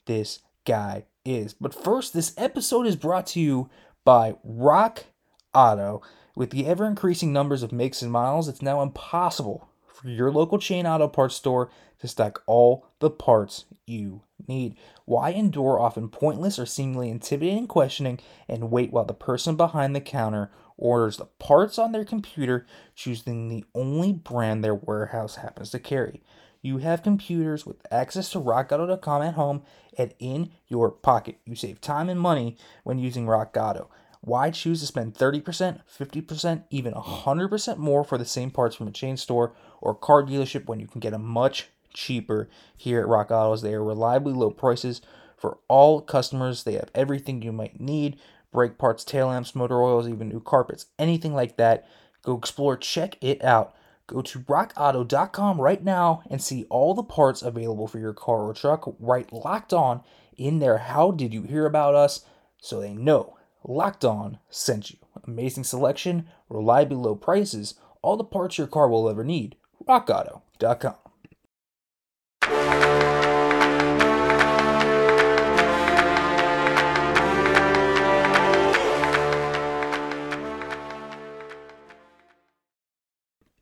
this 0.05 0.39
guy 0.65 1.05
is. 1.24 1.53
But 1.53 1.74
first, 1.74 2.13
this 2.13 2.33
episode 2.38 2.88
is 2.88 2.95
brought 2.95 3.27
to 3.27 3.39
you 3.39 3.69
by 4.03 4.36
Rock 4.43 5.05
Auto. 5.53 6.01
With 6.36 6.51
the 6.51 6.65
ever 6.65 6.86
increasing 6.86 7.33
numbers 7.33 7.62
of 7.62 7.71
makes 7.71 8.01
and 8.01 8.12
models, 8.12 8.48
it's 8.48 8.62
now 8.62 8.81
impossible 8.81 9.67
for 9.93 10.10
your 10.10 10.31
local 10.31 10.57
chain 10.57 10.88
auto 10.88 11.07
parts 11.07 11.36
store 11.36 11.69
to 12.00 12.07
stock 12.07 12.43
all 12.45 12.88
the 13.00 13.10
parts 13.10 13.65
you 13.86 14.21
need. 14.48 14.75
Why 15.05 15.31
endure 15.31 15.79
often 15.79 16.10
pointless 16.10 16.57
or 16.57 16.65
seemingly 16.65 17.10
intimidating 17.10 17.67
questioning 17.67 18.19
and 18.48 18.71
wait 18.71 18.91
while 18.91 19.05
the 19.05 19.13
person 19.13 19.55
behind 19.55 19.95
the 19.95 20.01
counter 20.01 20.51
orders 20.77 21.17
the 21.17 21.25
parts 21.25 21.77
on 21.77 21.91
their 21.91 22.05
computer, 22.05 22.65
choosing 22.95 23.50
the 23.50 23.65
only 23.75 24.12
brand 24.12 24.63
their 24.63 24.75
warehouse 24.75 25.36
happens 25.36 25.69
to 25.71 25.79
carry? 25.79 26.24
You 26.63 26.77
have 26.79 27.03
computers 27.03 27.65
with 27.65 27.77
access 27.91 28.29
to 28.31 28.39
rockauto.com 28.39 29.21
at 29.21 29.33
home 29.33 29.63
and 29.98 30.13
in 30.19 30.51
your 30.67 30.91
pocket. 30.91 31.38
You 31.45 31.55
save 31.55 31.81
time 31.81 32.10
and 32.10 32.19
money 32.19 32.57
when 32.83 33.00
using 33.00 33.27
Rock 33.27 33.55
Auto. 33.57 33.89
Why 34.24 34.51
choose 34.51 34.81
to 34.81 34.86
spend 34.86 35.15
30%, 35.15 35.81
50%, 36.00 36.63
even 36.69 36.93
100% 36.93 37.77
more 37.77 38.03
for 38.03 38.19
the 38.19 38.25
same 38.25 38.51
parts 38.51 38.75
from 38.75 38.88
a 38.88 38.91
chain 38.91 39.17
store 39.17 39.53
or 39.81 39.95
car 39.95 40.23
dealership 40.23 40.67
when 40.67 40.79
you 40.79 40.88
can 40.88 41.00
get 41.00 41.11
them 41.11 41.25
much 41.25 41.67
cheaper 41.93 42.50
here 42.77 43.01
at 43.01 43.07
Rock 43.07 43.31
Autos? 43.31 43.61
They 43.61 43.73
are 43.73 43.83
reliably 43.83 44.33
low 44.33 44.51
prices 44.51 45.01
for 45.38 45.57
all 45.67 46.01
customers. 46.01 46.63
They 46.63 46.73
have 46.73 46.91
everything 46.95 47.41
you 47.41 47.51
might 47.51 47.81
need 47.81 48.17
brake 48.51 48.77
parts, 48.77 49.03
tail 49.03 49.27
lamps, 49.27 49.55
motor 49.55 49.81
oils, 49.81 50.07
even 50.07 50.29
new 50.29 50.41
carpets, 50.41 50.88
anything 51.00 51.33
like 51.33 51.57
that. 51.57 51.88
Go 52.21 52.38
explore, 52.38 52.77
check 52.77 53.17
it 53.21 53.43
out. 53.43 53.73
Go 54.07 54.21
to 54.21 54.39
rockauto.com 54.39 55.59
right 55.59 55.83
now 55.83 56.21
and 56.29 56.41
see 56.41 56.65
all 56.69 56.93
the 56.93 57.03
parts 57.03 57.41
available 57.41 57.88
for 57.88 58.00
your 58.00 58.13
car 58.13 58.41
or 58.41 58.53
truck 58.53 58.93
right 59.00 59.31
locked 59.31 59.73
on 59.73 60.01
in 60.38 60.59
there. 60.59 60.79
How 60.79 61.11
did 61.11 61.33
you 61.33 61.43
hear 61.43 61.65
about 61.65 61.95
us? 61.95 62.25
So 62.57 62.79
they 62.81 62.93
know 62.93 63.38
Locked 63.63 64.03
On 64.03 64.39
sent 64.50 64.89
you. 64.89 64.97
Amazing 65.25 65.65
selection, 65.65 66.27
reliably 66.50 66.97
low 66.97 67.15
prices, 67.15 67.75
all 68.01 68.17
the 68.17 68.23
parts 68.23 68.57
your 68.57 68.67
car 68.67 68.89
will 68.89 69.07
ever 69.07 69.23
need. 69.23 69.55
RockAuto.com. 69.88 70.95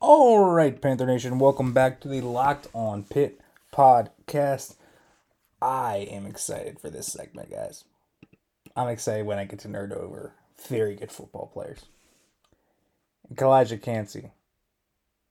All 0.00 0.44
right, 0.44 0.80
Panther 0.80 1.06
Nation, 1.06 1.38
welcome 1.38 1.72
back 1.72 2.00
to 2.00 2.08
the 2.08 2.20
Locked 2.20 2.68
On 2.74 3.04
Pitt 3.04 3.40
podcast. 3.72 4.76
I 5.62 6.08
am 6.10 6.26
excited 6.26 6.80
for 6.80 6.90
this 6.90 7.06
segment, 7.06 7.50
guys. 7.50 7.84
I'm 8.76 8.88
excited 8.88 9.26
when 9.26 9.38
I 9.38 9.44
get 9.44 9.60
to 9.60 9.68
nerd 9.68 9.92
over 9.92 10.34
very 10.68 10.94
good 10.94 11.12
football 11.12 11.50
players. 11.52 11.84
And 13.28 13.36
Calijah 13.36 13.80
Kancey, 13.80 14.32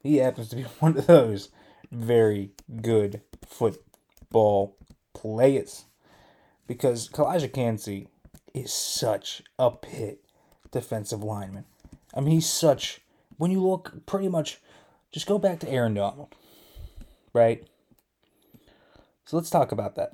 he 0.02 0.18
happens 0.18 0.50
to 0.50 0.56
be 0.56 0.64
one 0.80 0.98
of 0.98 1.08
those 1.08 1.50
very 1.92 2.52
good 2.82 3.22
football 3.46 4.78
players. 5.14 5.86
Because 6.68 7.10
Kancey 7.54 8.08
is 8.54 8.72
such 8.72 9.42
a 9.58 9.72
Pitt 9.72 10.24
defensive 10.72 11.24
lineman. 11.24 11.66
I 12.14 12.22
mean, 12.22 12.34
he's 12.34 12.50
such. 12.50 13.02
When 13.38 13.52
you 13.52 13.66
look, 13.66 14.06
pretty 14.06 14.28
much, 14.28 14.62
just 15.12 15.28
go 15.28 15.40
back 15.40 15.60
to 15.60 15.70
Aaron 15.70 15.94
Donald, 15.96 16.36
right? 17.34 17.68
So 19.26 19.38
let's 19.38 19.50
talk 19.50 19.72
about 19.72 19.96
that. 19.96 20.12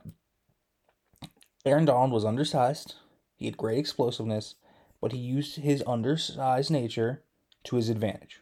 Aaron 1.65 1.85
Donald 1.85 2.11
was 2.11 2.25
undersized. 2.25 2.95
He 3.35 3.45
had 3.45 3.57
great 3.57 3.79
explosiveness, 3.79 4.55
but 5.01 5.11
he 5.11 5.17
used 5.17 5.57
his 5.57 5.83
undersized 5.87 6.71
nature 6.71 7.23
to 7.65 7.75
his 7.75 7.89
advantage. 7.89 8.39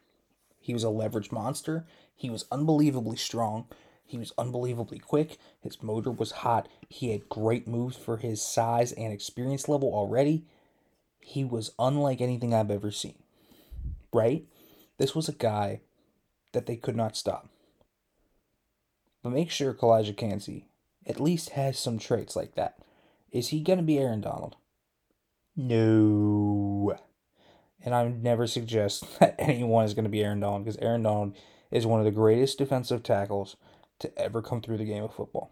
He 0.63 0.73
was 0.73 0.85
a 0.85 0.89
leverage 0.89 1.29
monster. 1.29 1.85
He 2.15 2.29
was 2.29 2.45
unbelievably 2.49 3.17
strong. 3.17 3.65
He 4.05 4.17
was 4.17 4.31
unbelievably 4.37 4.99
quick. 4.99 5.37
His 5.59 5.83
motor 5.83 6.09
was 6.09 6.31
hot. 6.31 6.69
He 6.87 7.11
had 7.11 7.27
great 7.27 7.67
moves 7.67 7.97
for 7.97 8.15
his 8.15 8.41
size 8.41 8.93
and 8.93 9.11
experience 9.11 9.67
level 9.67 9.93
already. 9.93 10.45
He 11.19 11.43
was 11.43 11.73
unlike 11.77 12.21
anything 12.21 12.53
I've 12.53 12.71
ever 12.71 12.91
seen. 12.91 13.15
Right? 14.13 14.45
This 14.97 15.13
was 15.13 15.27
a 15.27 15.33
guy 15.33 15.81
that 16.53 16.65
they 16.65 16.77
could 16.77 16.95
not 16.95 17.17
stop. 17.17 17.49
But 19.21 19.33
make 19.33 19.51
sure 19.51 19.73
Calijah 19.73 20.15
Kancey 20.15 20.69
at 21.05 21.19
least 21.19 21.49
has 21.49 21.77
some 21.77 21.99
traits 21.99 22.37
like 22.37 22.55
that. 22.55 22.77
Is 23.33 23.49
he 23.49 23.59
going 23.59 23.79
to 23.79 23.83
be 23.83 23.99
Aaron 23.99 24.21
Donald? 24.21 24.55
No. 25.57 26.97
And 27.83 27.93
I 27.93 28.03
would 28.03 28.23
never 28.23 28.47
suggest 28.47 29.05
that 29.19 29.35
anyone 29.37 29.85
is 29.85 29.93
going 29.93 30.05
to 30.05 30.09
be 30.09 30.23
Aaron 30.23 30.39
Donald 30.39 30.65
because 30.65 30.77
Aaron 30.77 31.03
Donald 31.03 31.35
is 31.71 31.85
one 31.85 31.99
of 31.99 32.05
the 32.05 32.11
greatest 32.11 32.57
defensive 32.57 33.03
tackles 33.03 33.57
to 33.99 34.17
ever 34.17 34.41
come 34.41 34.61
through 34.61 34.77
the 34.77 34.85
game 34.85 35.03
of 35.03 35.13
football. 35.13 35.51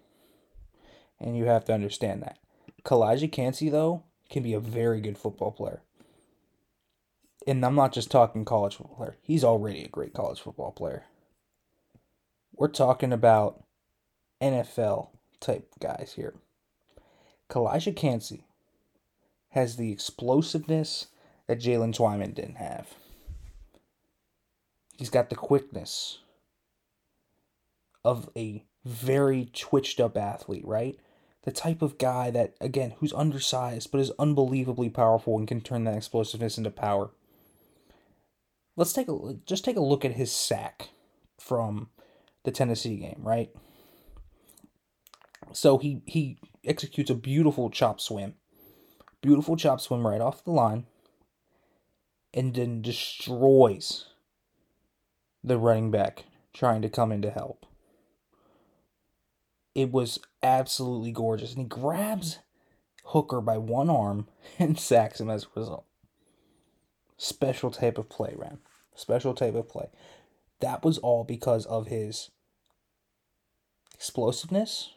And 1.19 1.37
you 1.37 1.45
have 1.45 1.65
to 1.65 1.73
understand 1.73 2.21
that. 2.23 2.39
Calijah 2.83 3.31
Kancey, 3.31 3.69
though, 3.69 4.03
can 4.29 4.43
be 4.43 4.53
a 4.53 4.59
very 4.59 5.01
good 5.01 5.17
football 5.17 5.51
player. 5.51 5.81
And 7.47 7.65
I'm 7.65 7.75
not 7.75 7.91
just 7.91 8.11
talking 8.11 8.45
college 8.45 8.75
football 8.75 8.95
player. 8.95 9.17
He's 9.21 9.43
already 9.43 9.83
a 9.83 9.89
great 9.89 10.13
college 10.13 10.39
football 10.39 10.71
player. 10.71 11.05
We're 12.53 12.67
talking 12.67 13.11
about 13.11 13.63
NFL 14.41 15.09
type 15.39 15.73
guys 15.79 16.13
here. 16.15 16.35
Calijah 17.49 17.95
Kancey 17.95 18.45
has 19.49 19.75
the 19.75 19.91
explosiveness 19.91 21.07
that 21.51 21.59
Jaylen 21.59 21.93
Twyman 21.93 22.33
didn't 22.33 22.55
have. 22.55 22.95
He's 24.97 25.09
got 25.09 25.29
the 25.29 25.35
quickness 25.35 26.19
of 28.05 28.29
a 28.37 28.63
very 28.85 29.49
twitched 29.53 29.99
up 29.99 30.15
athlete, 30.15 30.65
right? 30.65 30.97
The 31.43 31.51
type 31.51 31.81
of 31.81 31.97
guy 31.97 32.31
that, 32.31 32.53
again, 32.61 32.93
who's 32.99 33.11
undersized 33.11 33.91
but 33.91 33.99
is 33.99 34.13
unbelievably 34.17 34.91
powerful 34.91 35.37
and 35.37 35.45
can 35.45 35.59
turn 35.59 35.83
that 35.83 35.97
explosiveness 35.97 36.57
into 36.57 36.71
power. 36.71 37.09
Let's 38.77 38.93
take 38.93 39.09
a 39.09 39.35
just 39.45 39.65
take 39.65 39.75
a 39.75 39.81
look 39.81 40.05
at 40.05 40.13
his 40.13 40.31
sack 40.31 40.91
from 41.37 41.89
the 42.45 42.51
Tennessee 42.51 42.95
game, 42.95 43.19
right? 43.19 43.49
So 45.51 45.79
he 45.79 46.01
he 46.05 46.37
executes 46.63 47.11
a 47.11 47.15
beautiful 47.15 47.69
chop 47.69 47.99
swim 47.99 48.35
Beautiful 49.21 49.55
chop 49.55 49.79
swim 49.79 50.05
right 50.05 50.19
off 50.19 50.43
the 50.43 50.51
line. 50.51 50.85
And 52.33 52.53
then 52.53 52.81
destroys 52.81 54.05
the 55.43 55.57
running 55.57 55.91
back 55.91 56.25
trying 56.53 56.81
to 56.81 56.89
come 56.89 57.11
in 57.11 57.21
to 57.21 57.31
help. 57.31 57.65
It 59.73 59.91
was 59.91 60.19
absolutely 60.43 61.11
gorgeous. 61.11 61.51
And 61.51 61.59
he 61.59 61.65
grabs 61.65 62.39
Hooker 63.05 63.41
by 63.41 63.57
one 63.57 63.89
arm 63.89 64.27
and 64.59 64.79
sacks 64.79 65.19
him 65.19 65.29
as 65.29 65.43
a 65.43 65.59
result. 65.59 65.85
special 67.17 67.71
type 67.71 67.97
of 67.97 68.09
play, 68.09 68.33
Ram. 68.35 68.59
Special 68.95 69.33
type 69.33 69.55
of 69.55 69.69
play. 69.69 69.89
That 70.59 70.83
was 70.83 70.97
all 70.99 71.23
because 71.23 71.65
of 71.65 71.87
his 71.87 72.29
explosiveness, 73.95 74.93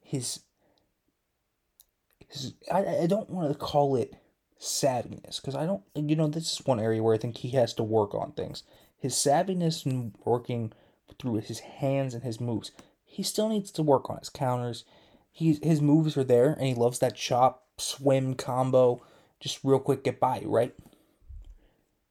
his 0.00 0.40
his 2.28 2.54
I, 2.70 3.02
I 3.02 3.06
don't 3.06 3.30
want 3.30 3.52
to 3.52 3.58
call 3.58 3.96
it 3.96 4.14
savviness 4.62 5.40
because 5.40 5.56
I 5.56 5.66
don't 5.66 5.82
you 5.94 6.14
know 6.14 6.28
this 6.28 6.52
is 6.52 6.66
one 6.66 6.78
area 6.78 7.02
where 7.02 7.14
I 7.14 7.18
think 7.18 7.38
he 7.38 7.50
has 7.50 7.74
to 7.74 7.82
work 7.82 8.14
on 8.14 8.32
things. 8.32 8.62
His 8.96 9.14
savviness 9.14 9.84
and 9.84 10.14
working 10.24 10.72
through 11.18 11.40
his 11.40 11.58
hands 11.58 12.14
and 12.14 12.22
his 12.22 12.40
moves. 12.40 12.70
He 13.04 13.22
still 13.22 13.48
needs 13.48 13.70
to 13.72 13.82
work 13.82 14.08
on 14.08 14.18
his 14.18 14.28
counters. 14.28 14.84
He's 15.30 15.62
his 15.62 15.80
moves 15.80 16.16
are 16.16 16.24
there 16.24 16.52
and 16.52 16.66
he 16.66 16.74
loves 16.74 17.00
that 17.00 17.16
chop 17.16 17.64
swim 17.76 18.34
combo. 18.34 19.02
Just 19.40 19.58
real 19.64 19.80
quick 19.80 20.04
get 20.04 20.20
by, 20.20 20.42
right? 20.44 20.72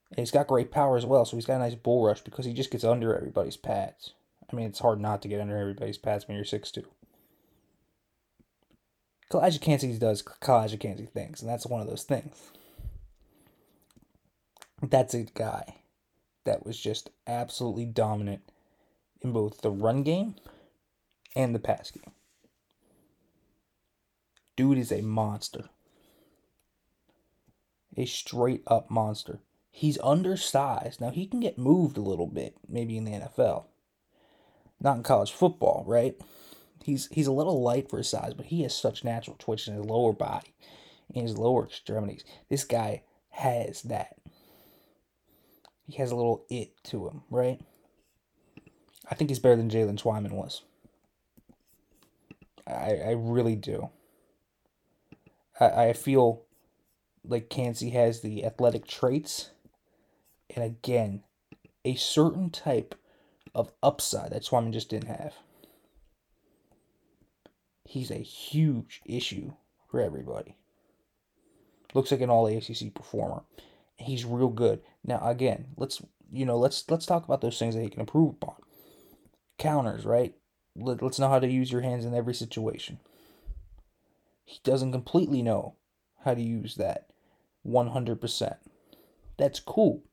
And 0.09 0.19
he's 0.19 0.31
got 0.31 0.47
great 0.47 0.71
power 0.71 0.97
as 0.97 1.05
well, 1.05 1.23
so 1.23 1.37
he's 1.37 1.45
got 1.45 1.55
a 1.55 1.59
nice 1.59 1.75
bull 1.75 2.05
rush 2.05 2.19
because 2.19 2.43
he 2.43 2.51
just 2.51 2.69
gets 2.69 2.83
under 2.83 3.15
everybody's 3.15 3.55
pads. 3.55 4.11
I 4.51 4.55
mean, 4.55 4.65
it's 4.65 4.79
hard 4.79 4.99
not 4.99 5.21
to 5.21 5.29
get 5.29 5.39
under 5.39 5.57
everybody's 5.57 5.97
pads 5.97 6.27
when 6.27 6.35
you're 6.35 6.43
6'2". 6.43 6.83
Calijah 9.31 9.61
Kancey 9.61 9.97
does 9.97 10.21
Calijah 10.21 10.79
Kancey 10.79 11.05
things, 11.05 11.41
and 11.41 11.49
that's 11.49 11.65
one 11.65 11.79
of 11.79 11.87
those 11.87 12.03
things. 12.03 12.51
That's 14.81 15.13
a 15.13 15.23
guy 15.23 15.75
that 16.43 16.65
was 16.65 16.77
just 16.77 17.11
absolutely 17.25 17.85
dominant 17.85 18.41
in 19.21 19.31
both 19.31 19.61
the 19.61 19.71
run 19.71 20.03
game 20.03 20.35
and 21.33 21.55
the 21.55 21.59
pass 21.59 21.91
game. 21.91 22.11
Dude 24.57 24.77
is 24.77 24.91
a 24.91 25.01
monster. 25.01 25.69
A 27.95 28.05
straight 28.05 28.63
up 28.67 28.91
monster. 28.91 29.39
He's 29.69 29.99
undersized. 30.03 30.99
Now 30.99 31.11
he 31.11 31.25
can 31.25 31.39
get 31.39 31.57
moved 31.57 31.97
a 31.97 32.01
little 32.01 32.27
bit, 32.27 32.57
maybe 32.67 32.97
in 32.97 33.05
the 33.05 33.11
NFL. 33.11 33.65
Not 34.81 34.97
in 34.97 35.03
college 35.03 35.31
football, 35.31 35.85
right? 35.87 36.19
He's 36.83 37.07
he's 37.11 37.27
a 37.27 37.31
little 37.31 37.61
light 37.61 37.89
for 37.89 37.97
his 37.97 38.09
size, 38.09 38.33
but 38.33 38.47
he 38.47 38.63
has 38.63 38.75
such 38.75 39.03
natural 39.03 39.35
twitch 39.37 39.67
in 39.67 39.75
his 39.75 39.85
lower 39.85 40.13
body, 40.13 40.53
in 41.13 41.23
his 41.23 41.37
lower 41.37 41.65
extremities. 41.65 42.23
This 42.49 42.63
guy 42.63 43.03
has 43.29 43.83
that. 43.83 44.17
He 45.87 45.97
has 45.97 46.11
a 46.11 46.15
little 46.15 46.45
it 46.49 46.71
to 46.85 47.07
him, 47.07 47.23
right? 47.29 47.59
I 49.09 49.15
think 49.15 49.29
he's 49.29 49.39
better 49.39 49.55
than 49.55 49.69
Jaylen 49.69 50.01
Twyman 50.01 50.31
was. 50.31 50.63
I 52.65 52.95
I 53.05 53.11
really 53.11 53.55
do. 53.55 53.89
I 55.59 55.87
I 55.87 55.93
feel 55.93 56.43
like 57.23 57.49
Kancey 57.49 57.91
has 57.91 58.21
the 58.21 58.43
athletic 58.43 58.87
traits, 58.87 59.51
and 60.55 60.63
again, 60.63 61.23
a 61.85 61.95
certain 61.95 62.49
type 62.49 62.95
of 63.53 63.71
upside 63.83 64.31
that 64.31 64.43
Twyman 64.43 64.73
just 64.73 64.89
didn't 64.89 65.09
have 65.09 65.35
he's 67.91 68.09
a 68.09 68.15
huge 68.15 69.01
issue 69.05 69.51
for 69.89 69.99
everybody. 69.99 70.55
Looks 71.93 72.11
like 72.11 72.21
an 72.21 72.29
all 72.29 72.47
ACC 72.47 72.93
performer. 72.93 73.43
He's 73.97 74.23
real 74.23 74.47
good. 74.47 74.81
Now 75.03 75.19
again, 75.27 75.67
let's 75.75 76.01
you 76.31 76.45
know, 76.45 76.57
let's 76.57 76.89
let's 76.89 77.05
talk 77.05 77.25
about 77.25 77.41
those 77.41 77.59
things 77.59 77.75
that 77.75 77.81
he 77.81 77.89
can 77.89 77.99
improve 77.99 78.35
upon. 78.35 78.55
Counters, 79.57 80.05
right? 80.05 80.33
Let, 80.75 81.01
let's 81.01 81.19
know 81.19 81.27
how 81.27 81.39
to 81.39 81.51
use 81.51 81.69
your 81.69 81.81
hands 81.81 82.05
in 82.05 82.15
every 82.15 82.33
situation. 82.33 82.99
He 84.45 84.59
doesn't 84.63 84.93
completely 84.93 85.41
know 85.41 85.75
how 86.23 86.33
to 86.33 86.41
use 86.41 86.75
that 86.75 87.07
100%. 87.67 88.55
That's 89.37 89.59
cool. 89.59 90.03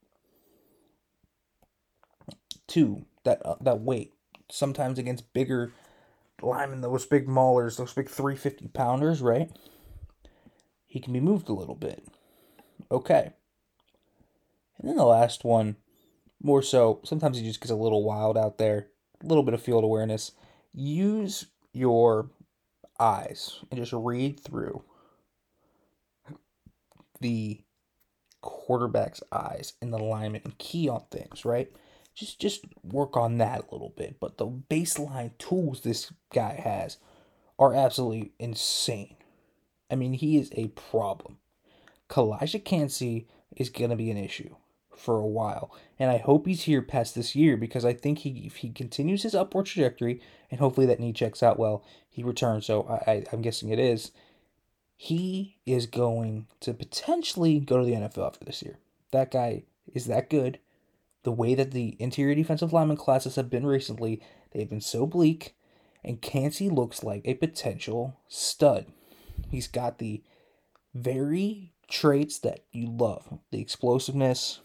Two, 2.67 3.07
that 3.25 3.41
uh, 3.47 3.57
that 3.61 3.81
weight 3.81 4.15
sometimes 4.51 4.99
against 4.99 5.33
bigger 5.33 5.73
linemen, 6.43 6.81
those 6.81 7.07
big 7.07 7.27
maulers, 7.27 7.77
those 7.77 7.93
big 7.93 8.09
350 8.09 8.69
pounders, 8.69 9.21
right? 9.21 9.51
He 10.87 11.01
can 11.01 11.13
be 11.13 11.21
moved 11.21 11.49
a 11.49 11.55
little 11.55 11.75
bit. 11.75 12.07
Okay. 12.91 13.33
And 14.79 14.89
then 14.89 14.97
the 14.97 15.05
last 15.05 15.45
one, 15.45 15.77
more 16.43 16.63
so, 16.63 17.01
sometimes 17.05 17.39
he 17.39 17.45
just 17.45 17.61
gets 17.61 17.71
a 17.71 17.77
little 17.77 18.05
wild 18.05 18.39
out 18.39 18.59
there, 18.59 18.89
a 19.23 19.27
little 19.27 19.43
bit 19.43 19.55
of 19.55 19.63
field 19.63 19.85
awareness. 19.85 20.33
Use 20.73 21.47
your 21.73 22.31
eyes 23.01 23.61
and 23.71 23.81
just 23.81 23.93
read 23.93 24.41
through 24.41 24.83
the 27.21 27.61
quarterback's 28.41 29.23
eyes 29.33 29.73
and 29.83 29.93
the 29.93 29.99
lineman 29.99 30.43
and 30.45 30.59
key 30.59 30.89
on 30.89 31.03
things, 31.11 31.45
right? 31.45 31.73
Just 32.19 32.41
just 32.41 32.65
work 32.83 33.17
on 33.17 33.39
that 33.39 33.61
a 33.61 33.73
little 33.73 33.93
bit. 33.97 34.19
But 34.21 34.39
the 34.39 34.47
baseline 34.47 35.37
tools 35.39 35.81
this 35.81 36.13
guy 36.33 36.61
has 36.63 36.99
are 37.59 37.75
absolutely 37.75 38.33
insane. 38.39 39.17
I 39.91 39.95
mean, 39.95 40.15
he 40.15 40.37
is 40.37 40.51
a 40.53 40.69
problem. 40.69 41.39
Calijah 42.09 42.65
Kancey 42.65 43.27
is 43.57 43.71
going 43.71 43.91
to 43.91 43.97
be 43.97 44.11
an 44.11 44.17
issue 44.17 44.55
for 44.97 45.19
a 45.19 45.27
while. 45.27 45.73
And 45.99 46.11
I 46.11 46.19
hope 46.19 46.47
he's 46.47 46.63
here 46.63 46.83
past 46.83 47.15
this 47.15 47.37
year 47.37 47.57
because 47.57 47.85
I 47.85 47.93
think 47.93 48.19
he 48.21 48.47
if 48.47 48.57
he 48.57 48.71
continues 48.71 49.23
his 49.23 49.35
upward 49.35 49.67
trajectory 49.67 50.21
and 50.51 50.61
hopefully 50.61 50.87
that 50.87 51.01
knee 51.01 51.13
checks 51.13 51.43
out 51.43 51.59
well, 51.59 51.85
he 52.09 52.23
returns. 52.23 52.67
So 52.67 52.83
I, 53.07 53.11
I 53.11 53.25
I'm 53.33 53.43
guessing 53.43 53.69
it 53.69 53.79
is. 53.79 54.11
He 54.97 55.59
is 55.65 55.87
going 55.87 56.49
to 56.61 56.75
potentially 56.75 57.61
go 57.61 57.79
to 57.79 57.85
the 57.85 57.93
NFL 57.93 58.27
after 58.27 58.45
this 58.45 58.63
year. 58.63 58.79
That 59.13 59.31
guy 59.31 59.63
is 59.95 60.07
that 60.07 60.29
good 60.29 60.59
the 61.29 61.33
way 61.33 61.55
that 61.55 61.73
the 61.73 61.95
interior 61.99 62.35
defensive 62.35 62.73
lineman 62.73 62.97
classes 62.97 63.37
have 63.37 63.51
been 63.51 63.67
recently, 63.67 64.19
they've 64.53 64.71
been 64.71 64.81
so 64.81 65.07
bleak, 65.07 65.55
and 66.03 66.23
Kancey 66.23 66.71
looks 66.71 67.03
like 67.03 67.21
a 67.27 67.35
potential 67.35 68.19
stud. 68.29 68.87
He's 69.51 69.69
got 69.69 69.99
the 69.99 70.23
very 70.95 71.75
traits 71.87 72.39
that 72.39 72.61
you 72.73 72.87
love 72.87 73.41
the 73.51 73.61
explosiveness, 73.61 74.61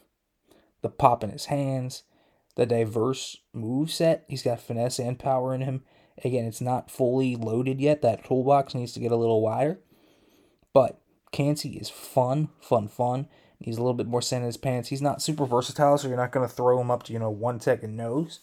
the 0.82 0.88
pop 0.88 1.22
in 1.22 1.32
his 1.32 1.48
hands, 1.48 2.04
the 2.56 2.66
diverse 2.66 3.36
move 3.52 3.92
set. 3.92 4.24
He's 4.30 4.44
got 4.44 4.62
finesse 4.62 5.00
and 5.00 5.20
power 5.20 5.54
in 5.54 5.60
him. 5.60 5.84
Again, 6.24 6.46
it's 6.46 6.62
not 6.62 6.90
fully 6.90 7.36
loaded 7.36 7.82
yet. 7.82 8.02
That 8.04 8.24
toolbox 8.24 8.74
needs 8.74 8.94
to 8.94 9.02
get 9.02 9.12
a 9.12 9.18
little 9.18 9.42
wider. 9.42 9.82
But 10.72 11.02
Kancey 11.34 11.72
is 11.72 11.90
fun, 11.90 12.52
fun, 12.62 12.88
fun. 12.88 13.28
He's 13.64 13.78
a 13.78 13.82
little 13.82 13.94
bit 13.94 14.08
more 14.08 14.22
sand 14.22 14.44
in 14.44 14.48
his 14.48 14.58
pants. 14.58 14.90
He's 14.90 15.02
not 15.02 15.22
super 15.22 15.46
versatile, 15.46 15.98
so 15.98 16.10
you're 16.10 16.18
not 16.18 16.32
going 16.32 16.48
to 16.48 16.54
throw 16.54 16.82
him 16.82 16.92
up 16.92 17.04
to, 17.04 17.14
you 17.14 17.20
know, 17.20 17.30
one 17.30 17.60
tech 17.60 17.82
and 17.82 17.96
nose. 17.96 18.40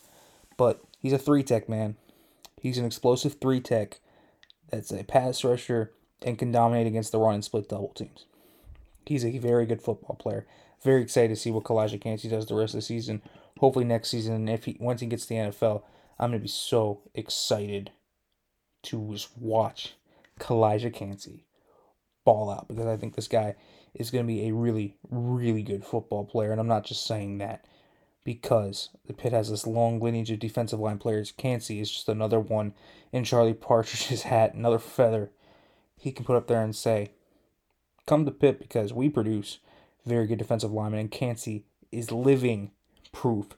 But 0.56 0.82
he's 0.98 1.12
a 1.12 1.18
three 1.18 1.42
tech 1.42 1.68
man. 1.68 1.96
He's 2.60 2.78
an 2.78 2.86
explosive 2.86 3.36
three 3.40 3.60
tech 3.60 4.00
that's 4.70 4.90
a 4.90 5.04
pass 5.04 5.44
rusher 5.44 5.92
and 6.22 6.38
can 6.38 6.52
dominate 6.52 6.86
against 6.86 7.12
the 7.12 7.18
run 7.18 7.34
and 7.34 7.44
split 7.44 7.68
double 7.68 7.88
teams. 7.88 8.24
He's 9.04 9.24
a 9.24 9.38
very 9.38 9.66
good 9.66 9.82
football 9.82 10.16
player. 10.16 10.46
Very 10.82 11.02
excited 11.02 11.28
to 11.28 11.36
see 11.36 11.50
what 11.50 11.64
Calijah 11.64 12.00
Kancey 12.00 12.28
does 12.28 12.46
the 12.46 12.54
rest 12.54 12.74
of 12.74 12.78
the 12.78 12.82
season. 12.82 13.20
Hopefully 13.58 13.84
next 13.84 14.08
season, 14.08 14.48
if 14.48 14.64
he 14.64 14.76
once 14.80 15.00
he 15.00 15.06
gets 15.06 15.26
to 15.26 15.28
the 15.30 15.34
NFL, 15.34 15.82
I'm 16.18 16.30
gonna 16.30 16.38
be 16.38 16.48
so 16.48 17.02
excited 17.14 17.90
to 18.84 19.10
just 19.12 19.36
watch 19.36 19.94
Calijah 20.38 20.94
Kancey 20.94 21.44
ball 22.24 22.50
out 22.50 22.68
because 22.68 22.86
I 22.86 22.96
think 22.96 23.16
this 23.16 23.28
guy 23.28 23.56
is 23.94 24.10
going 24.10 24.24
to 24.24 24.32
be 24.32 24.48
a 24.48 24.54
really, 24.54 24.96
really 25.10 25.62
good 25.62 25.84
football 25.84 26.24
player. 26.24 26.52
And 26.52 26.60
I'm 26.60 26.68
not 26.68 26.84
just 26.84 27.06
saying 27.06 27.38
that 27.38 27.64
because 28.24 28.90
the 29.06 29.12
Pitt 29.12 29.32
has 29.32 29.50
this 29.50 29.66
long 29.66 30.00
lineage 30.00 30.30
of 30.30 30.38
defensive 30.38 30.80
line 30.80 30.98
players. 30.98 31.32
Kancey 31.32 31.80
is 31.80 31.90
just 31.90 32.08
another 32.08 32.40
one 32.40 32.74
in 33.12 33.24
Charlie 33.24 33.54
Partridge's 33.54 34.22
hat, 34.22 34.54
another 34.54 34.78
feather 34.78 35.30
he 35.96 36.12
can 36.12 36.24
put 36.24 36.36
up 36.36 36.46
there 36.46 36.62
and 36.62 36.74
say, 36.74 37.10
Come 38.06 38.24
to 38.24 38.30
Pitt 38.30 38.58
because 38.58 38.92
we 38.92 39.08
produce 39.08 39.58
very 40.06 40.26
good 40.26 40.38
defensive 40.38 40.72
linemen, 40.72 41.00
and 41.00 41.10
Kancey 41.10 41.64
is 41.92 42.10
living 42.10 42.70
proof 43.12 43.48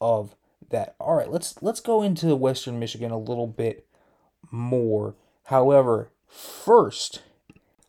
of 0.00 0.36
that. 0.70 0.94
All 1.00 1.14
right, 1.14 1.30
let's 1.30 1.60
let's 1.62 1.80
go 1.80 2.02
into 2.02 2.34
Western 2.36 2.78
Michigan 2.78 3.10
a 3.10 3.18
little 3.18 3.48
bit 3.48 3.86
more. 4.50 5.16
However, 5.44 6.10
first, 6.28 7.22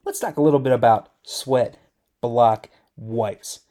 let's 0.04 0.20
talk 0.20 0.38
a 0.38 0.42
little 0.42 0.60
bit 0.60 0.74
about 0.74 1.10
sweat 1.24 1.78
block 2.22 2.70
wipes. 2.96 3.62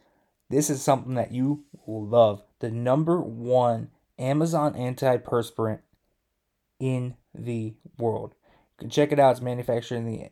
This 0.51 0.69
is 0.69 0.83
something 0.83 1.15
that 1.15 1.33
you 1.33 1.65
will 1.87 2.05
love. 2.05 2.43
The 2.59 2.71
number 2.71 3.21
one 3.21 3.91
Amazon 4.19 4.75
antiperspirant 4.75 5.81
in 6.79 7.15
the 7.35 7.75
world. 7.99 8.35
You 8.51 8.83
can 8.83 8.91
check 8.91 9.13
it 9.13 9.21
out. 9.21 9.33
It's 9.33 9.41
manufactured 9.41 9.97
in 9.97 10.07
the 10.07 10.31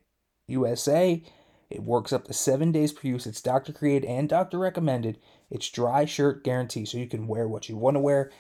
USA. 0.49 1.23
It 1.71 1.83
works 1.83 2.13
up 2.13 2.25
to 2.25 2.33
seven 2.33 2.73
days 2.73 2.93
per 2.93 3.07
use. 3.07 3.27
It's 3.27 3.43
doctor 3.43 3.73
created 3.73 4.09
and 4.09 4.29
doctor 4.29 4.59
recommended. 4.59 5.19
It's 5.51 5.71
dry 5.71 6.05
shirt 6.05 6.43
guarantee, 6.43 6.85
so 6.85 6.99
you 6.99 7.07
can 7.07 7.27
wear 7.29 7.47
what 7.47 7.69
you 7.69 7.77
want 7.77 7.95
to 7.97 8.01
wear. 8.01 8.31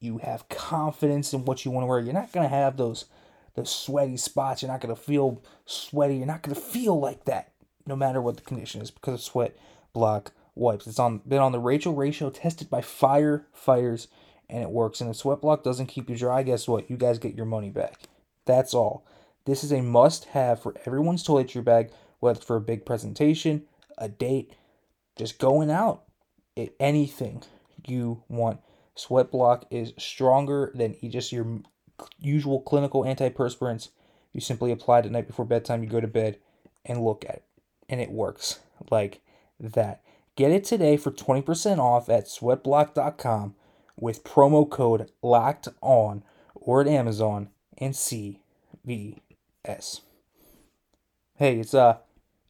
You 0.00 0.18
have 0.18 0.48
confidence 0.48 1.32
in 1.32 1.44
what 1.44 1.64
you 1.64 1.70
want 1.70 1.82
to 1.82 1.86
wear. 1.86 2.00
You're 2.00 2.14
not 2.14 2.32
gonna 2.32 2.48
have 2.48 2.76
those 2.76 3.06
those 3.54 3.70
sweaty 3.70 4.16
spots. 4.16 4.62
You're 4.62 4.70
not 4.70 4.80
gonna 4.80 4.96
feel 4.96 5.42
sweaty. 5.66 6.16
You're 6.16 6.26
not 6.26 6.42
gonna 6.42 6.54
feel 6.54 6.98
like 6.98 7.24
that 7.24 7.52
no 7.88 7.96
matter 7.96 8.20
what 8.20 8.36
the 8.36 8.42
condition 8.42 8.80
is 8.80 8.90
because 8.90 9.14
of 9.14 9.20
sweat 9.22 9.56
block 9.92 10.32
wipes. 10.54 10.86
It's 10.86 10.98
on 10.98 11.18
been 11.26 11.40
on 11.40 11.52
the 11.52 11.58
Rachel 11.58 11.94
ratio 11.94 12.30
tested 12.30 12.68
by 12.70 12.80
firefighters 12.80 14.06
and 14.48 14.62
it 14.62 14.70
works. 14.70 15.00
And 15.00 15.10
if 15.10 15.16
sweat 15.16 15.40
block 15.40 15.64
doesn't 15.64 15.86
keep 15.86 16.08
you 16.08 16.16
dry, 16.16 16.42
guess 16.42 16.68
what? 16.68 16.90
You 16.90 16.96
guys 16.96 17.18
get 17.18 17.34
your 17.34 17.46
money 17.46 17.70
back. 17.70 18.08
That's 18.44 18.74
all. 18.74 19.04
This 19.44 19.64
is 19.64 19.72
a 19.72 19.82
must 19.82 20.26
have 20.26 20.62
for 20.62 20.74
everyone's 20.84 21.24
toiletry 21.24 21.64
bag, 21.64 21.90
whether 22.20 22.40
for 22.40 22.56
a 22.56 22.60
big 22.60 22.84
presentation, 22.84 23.64
a 23.96 24.08
date, 24.08 24.52
just 25.16 25.38
going 25.38 25.70
out, 25.70 26.04
it, 26.54 26.76
anything 26.78 27.42
you 27.86 28.22
want. 28.28 28.60
Sweat 28.94 29.30
block 29.30 29.64
is 29.70 29.92
stronger 29.96 30.70
than 30.74 30.96
just 31.08 31.32
your 31.32 31.60
usual 32.18 32.60
clinical 32.60 33.04
antiperspirants. 33.04 33.88
You 34.32 34.40
simply 34.40 34.72
apply 34.72 35.00
it 35.00 35.06
at 35.06 35.12
night 35.12 35.26
before 35.26 35.44
bedtime, 35.44 35.82
you 35.82 35.88
go 35.88 36.00
to 36.00 36.06
bed 36.06 36.38
and 36.84 37.02
look 37.02 37.24
at 37.24 37.36
it. 37.36 37.47
And 37.88 38.00
it 38.00 38.10
works 38.10 38.60
like 38.90 39.20
that. 39.58 40.02
Get 40.36 40.52
it 40.52 40.64
today 40.64 40.96
for 40.96 41.10
20% 41.10 41.78
off 41.78 42.08
at 42.08 42.26
sweatblock.com 42.26 43.54
with 43.96 44.24
promo 44.24 44.68
code 44.68 45.10
locked 45.22 45.68
on 45.80 46.22
or 46.54 46.80
at 46.80 46.86
Amazon 46.86 47.48
and 47.76 47.94
CVS. 47.94 48.40
Hey, 51.34 51.60
it's 51.60 51.74
uh 51.74 51.98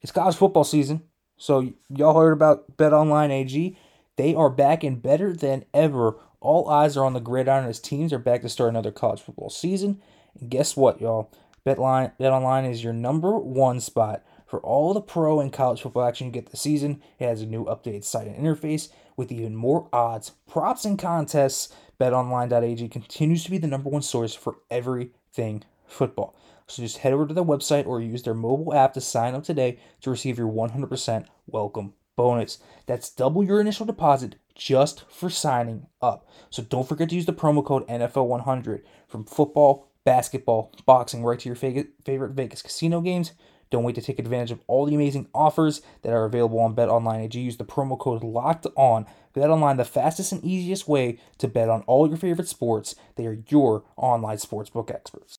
it's 0.00 0.12
college 0.12 0.36
football 0.36 0.64
season. 0.64 1.02
So 1.36 1.72
y'all 1.88 2.18
heard 2.18 2.32
about 2.32 2.76
Bet 2.76 2.92
Online 2.92 3.30
AG. 3.30 3.76
They 4.16 4.34
are 4.34 4.50
back 4.50 4.82
and 4.82 5.00
better 5.00 5.32
than 5.32 5.64
ever. 5.72 6.16
All 6.40 6.68
eyes 6.68 6.96
are 6.96 7.04
on 7.04 7.14
the 7.14 7.20
gridiron 7.20 7.64
as 7.64 7.80
teams 7.80 8.12
are 8.12 8.18
back 8.18 8.42
to 8.42 8.48
start 8.48 8.70
another 8.70 8.92
college 8.92 9.20
football 9.20 9.50
season. 9.50 10.02
And 10.38 10.50
guess 10.50 10.76
what, 10.76 11.00
y'all? 11.00 11.30
BetLine, 11.66 12.16
Bet 12.18 12.32
Online 12.32 12.64
is 12.64 12.82
your 12.82 12.92
number 12.92 13.38
one 13.38 13.80
spot 13.80 14.24
for 14.48 14.60
all 14.60 14.94
the 14.94 15.00
pro 15.00 15.38
and 15.40 15.52
college 15.52 15.82
football 15.82 16.04
action 16.04 16.26
you 16.26 16.32
get 16.32 16.50
this 16.50 16.62
season. 16.62 17.02
It 17.18 17.26
has 17.26 17.42
a 17.42 17.46
new 17.46 17.66
updated 17.66 18.02
site 18.02 18.26
and 18.26 18.36
interface 18.36 18.88
with 19.16 19.30
even 19.30 19.54
more 19.54 19.88
odds, 19.92 20.32
props, 20.48 20.84
and 20.84 20.98
contests. 20.98 21.72
BetOnline.ag 22.00 22.88
continues 22.88 23.44
to 23.44 23.50
be 23.50 23.58
the 23.58 23.66
number 23.66 23.90
one 23.90 24.02
source 24.02 24.34
for 24.34 24.56
everything 24.70 25.64
football. 25.86 26.34
So 26.66 26.82
just 26.82 26.98
head 26.98 27.12
over 27.12 27.26
to 27.26 27.34
their 27.34 27.44
website 27.44 27.86
or 27.86 28.00
use 28.00 28.22
their 28.22 28.34
mobile 28.34 28.74
app 28.74 28.94
to 28.94 29.00
sign 29.00 29.34
up 29.34 29.44
today 29.44 29.78
to 30.00 30.10
receive 30.10 30.38
your 30.38 30.48
100% 30.48 31.26
welcome 31.46 31.94
bonus. 32.14 32.58
That's 32.86 33.10
double 33.10 33.44
your 33.44 33.60
initial 33.60 33.86
deposit 33.86 34.36
just 34.54 35.04
for 35.10 35.30
signing 35.30 35.86
up. 36.02 36.28
So 36.50 36.62
don't 36.62 36.88
forget 36.88 37.08
to 37.10 37.14
use 37.14 37.26
the 37.26 37.32
promo 37.32 37.64
code 37.64 37.86
NFL100 37.88 38.82
from 39.06 39.24
football, 39.24 39.90
basketball, 40.04 40.72
boxing, 40.84 41.24
right 41.24 41.38
to 41.38 41.48
your 41.48 41.56
favorite 41.56 42.32
Vegas 42.32 42.62
casino 42.62 43.00
games. 43.00 43.32
Don't 43.70 43.84
wait 43.84 43.94
to 43.96 44.02
take 44.02 44.18
advantage 44.18 44.50
of 44.50 44.60
all 44.66 44.86
the 44.86 44.94
amazing 44.94 45.28
offers 45.34 45.82
that 46.02 46.12
are 46.12 46.24
available 46.24 46.58
on 46.60 46.74
Bet 46.74 46.88
Online 46.88 47.20
AG. 47.20 47.38
Use 47.38 47.56
the 47.56 47.64
promo 47.64 47.98
code 47.98 48.24
Locked 48.24 48.66
On. 48.76 49.06
Bet 49.34 49.50
Online, 49.50 49.76
the 49.76 49.84
fastest 49.84 50.32
and 50.32 50.44
easiest 50.44 50.88
way 50.88 51.18
to 51.38 51.48
bet 51.48 51.68
on 51.68 51.82
all 51.82 52.08
your 52.08 52.16
favorite 52.16 52.48
sports. 52.48 52.94
They 53.16 53.26
are 53.26 53.42
your 53.48 53.84
online 53.96 54.38
sportsbook 54.38 54.90
experts. 54.90 55.38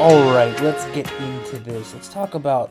All 0.00 0.32
right, 0.32 0.58
let's 0.62 0.86
get 0.94 1.12
into 1.20 1.58
this. 1.58 1.92
Let's 1.92 2.08
talk 2.08 2.34
about 2.34 2.70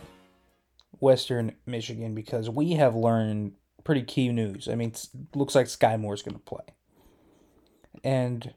Western 0.99 1.54
Michigan 1.65 2.15
because 2.15 2.49
we 2.49 2.71
have 2.73 2.95
learned 2.95 3.54
pretty 3.84 4.02
key 4.02 4.30
news. 4.30 4.67
I 4.67 4.75
mean, 4.75 4.93
looks 5.34 5.56
like 5.56 5.67
Sky 5.67 5.95
Moore's 5.95 6.21
going 6.21 6.36
to 6.36 6.41
play. 6.41 6.65
And 8.04 8.54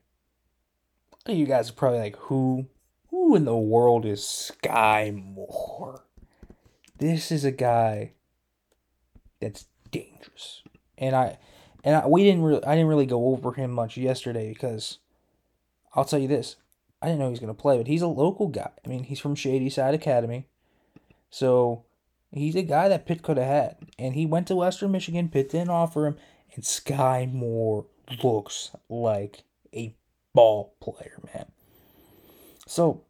you 1.29 1.47
guys 1.47 1.71
are 1.71 1.75
probably 1.75 2.01
like, 2.01 2.17
who, 2.17 2.67
who 3.11 3.37
in 3.37 3.45
the 3.45 3.57
world 3.57 4.05
is 4.05 4.27
Sky 4.27 5.13
Moore? 5.15 6.05
This 6.99 7.31
is 7.31 7.45
a 7.45 7.53
guy 7.53 8.13
that's 9.41 9.67
dangerous, 9.91 10.63
and 10.99 11.17
I, 11.17 11.39
and 11.83 11.97
I, 11.97 12.07
we 12.07 12.23
didn't 12.23 12.43
really, 12.43 12.65
I 12.65 12.75
didn't 12.75 12.89
really 12.89 13.07
go 13.07 13.29
over 13.29 13.53
him 13.53 13.73
much 13.73 13.97
yesterday 13.97 14.53
because, 14.53 14.99
I'll 15.95 16.05
tell 16.05 16.19
you 16.19 16.29
this, 16.29 16.57
I 17.01 17.07
didn't 17.07 17.19
know 17.19 17.27
he 17.27 17.33
was 17.33 17.41
gonna 17.41 17.55
play, 17.55 17.77
but 17.77 17.89
he's 17.89 18.03
a 18.03 18.09
local 18.09 18.49
guy. 18.49 18.71
I 18.85 18.89
mean, 18.89 19.05
he's 19.05 19.19
from 19.19 19.35
Shadyside 19.35 19.95
Academy, 19.95 20.47
so 21.29 21.85
he's 22.31 22.55
a 22.55 22.63
guy 22.63 22.89
that 22.89 23.07
Pitt 23.07 23.23
could 23.23 23.37
have 23.37 23.47
had, 23.47 23.77
and 23.99 24.15
he 24.15 24.27
went 24.27 24.47
to 24.49 24.57
Western 24.57 24.93
Michigan. 24.93 25.29
Pitt 25.29 25.51
didn't 25.51 25.71
offer 25.71 26.07
him, 26.07 26.17
and 26.55 26.65
Sky 26.65 27.29
Moore 27.33 27.87
looks 28.23 28.71
like 28.89 29.43
a 29.75 29.97
ball 30.35 30.75
player, 30.81 31.21
man. 31.35 31.47
So 32.67 33.05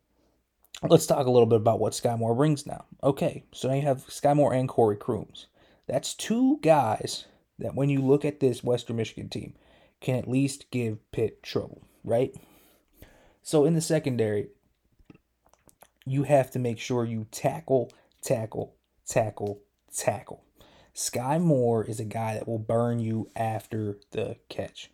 let's 0.88 1.06
talk 1.06 1.26
a 1.26 1.30
little 1.30 1.46
bit 1.46 1.60
about 1.60 1.80
what 1.80 1.94
Sky 1.94 2.16
Moore 2.16 2.34
brings 2.34 2.66
now. 2.66 2.84
Okay, 3.02 3.44
so 3.52 3.68
now 3.68 3.74
you 3.74 3.82
have 3.82 4.04
Sky 4.08 4.34
Moore 4.34 4.52
and 4.52 4.68
Corey 4.68 4.96
Crooms. 4.96 5.46
That's 5.86 6.14
two 6.14 6.58
guys 6.62 7.26
that, 7.58 7.74
when 7.74 7.88
you 7.88 8.00
look 8.00 8.24
at 8.24 8.40
this 8.40 8.64
Western 8.64 8.96
Michigan 8.96 9.28
team, 9.28 9.54
can 10.00 10.16
at 10.16 10.28
least 10.28 10.70
give 10.70 10.98
Pitt 11.12 11.42
trouble, 11.42 11.82
right? 12.02 12.34
So 13.42 13.64
in 13.64 13.74
the 13.74 13.80
secondary, 13.80 14.48
you 16.04 16.24
have 16.24 16.50
to 16.52 16.58
make 16.58 16.78
sure 16.78 17.04
you 17.04 17.26
tackle, 17.30 17.92
tackle, 18.22 18.74
tackle, 19.06 19.60
tackle. 19.96 20.44
Sky 20.94 21.38
Moore 21.38 21.84
is 21.84 22.00
a 22.00 22.04
guy 22.04 22.34
that 22.34 22.48
will 22.48 22.58
burn 22.58 22.98
you 22.98 23.30
after 23.36 23.98
the 24.10 24.36
catch 24.48 24.90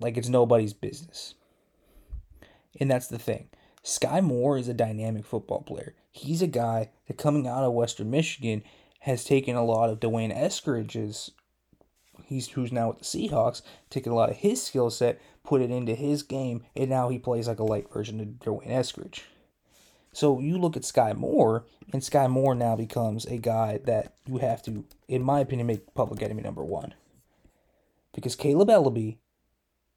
like 0.00 0.16
it's 0.16 0.28
nobody's 0.28 0.72
business. 0.72 1.34
And 2.78 2.90
that's 2.90 3.08
the 3.08 3.18
thing. 3.18 3.48
Sky 3.82 4.20
Moore 4.20 4.58
is 4.58 4.68
a 4.68 4.74
dynamic 4.74 5.24
football 5.24 5.62
player. 5.62 5.94
He's 6.10 6.42
a 6.42 6.46
guy 6.46 6.90
that 7.06 7.18
coming 7.18 7.46
out 7.46 7.64
of 7.64 7.72
Western 7.72 8.10
Michigan 8.10 8.62
has 9.00 9.24
taken 9.24 9.56
a 9.56 9.64
lot 9.64 9.90
of 9.90 10.00
D'Wayne 10.00 10.36
Eskridge's 10.36 11.30
he's 12.30 12.48
who's 12.48 12.72
now 12.72 12.88
with 12.88 12.98
the 12.98 13.04
Seahawks, 13.04 13.60
taken 13.90 14.12
a 14.12 14.14
lot 14.14 14.30
of 14.30 14.36
his 14.36 14.62
skill 14.62 14.88
set, 14.88 15.20
put 15.44 15.60
it 15.60 15.70
into 15.70 15.94
his 15.94 16.22
game, 16.22 16.62
and 16.76 16.88
now 16.88 17.08
he 17.08 17.18
plays 17.18 17.48
like 17.48 17.58
a 17.58 17.64
light 17.64 17.92
version 17.92 18.20
of 18.20 18.38
D'Wayne 18.40 18.70
Eskridge. 18.70 19.22
So 20.12 20.40
you 20.40 20.58
look 20.58 20.76
at 20.76 20.84
Sky 20.84 21.12
Moore, 21.12 21.64
and 21.92 22.02
Sky 22.02 22.26
Moore 22.26 22.54
now 22.54 22.76
becomes 22.76 23.26
a 23.26 23.36
guy 23.36 23.80
that 23.84 24.14
you 24.26 24.38
have 24.38 24.62
to, 24.62 24.84
in 25.08 25.22
my 25.22 25.40
opinion, 25.40 25.66
make 25.66 25.94
public 25.94 26.22
enemy 26.22 26.42
number 26.42 26.64
one. 26.64 26.94
Because 28.12 28.36
Kaleb 28.36 28.68
Eleby 28.68 29.18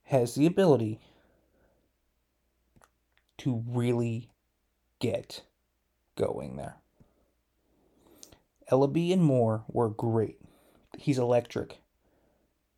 has 0.04 0.36
the 0.36 0.46
ability 0.46 1.00
to 3.40 3.64
really 3.68 4.30
get 5.00 5.44
going 6.16 6.56
there. 6.56 6.76
Eleby 8.72 9.12
and 9.12 9.24
Moore 9.24 9.64
were 9.68 9.90
great. 9.90 10.40
He's 10.98 11.18
electric. 11.18 11.80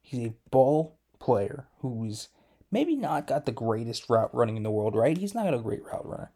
He's 0.02 0.28
a 0.28 0.34
ball 0.50 0.98
player 1.20 1.68
who's 1.80 2.30
maybe 2.72 2.96
not 2.96 3.28
got 3.28 3.46
the 3.46 3.52
greatest 3.52 4.10
route 4.10 4.34
running 4.34 4.58
in 4.58 4.64
the 4.64 4.72
world, 4.72 4.96
right? 4.96 5.18
He's 5.18 5.36
not 5.36 5.54
a 5.54 5.60
great 5.60 5.84
route 5.84 6.06
runner. 6.06 6.32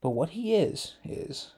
But 0.00 0.10
what 0.10 0.30
he 0.30 0.54
is, 0.54 0.94
is 1.04 1.52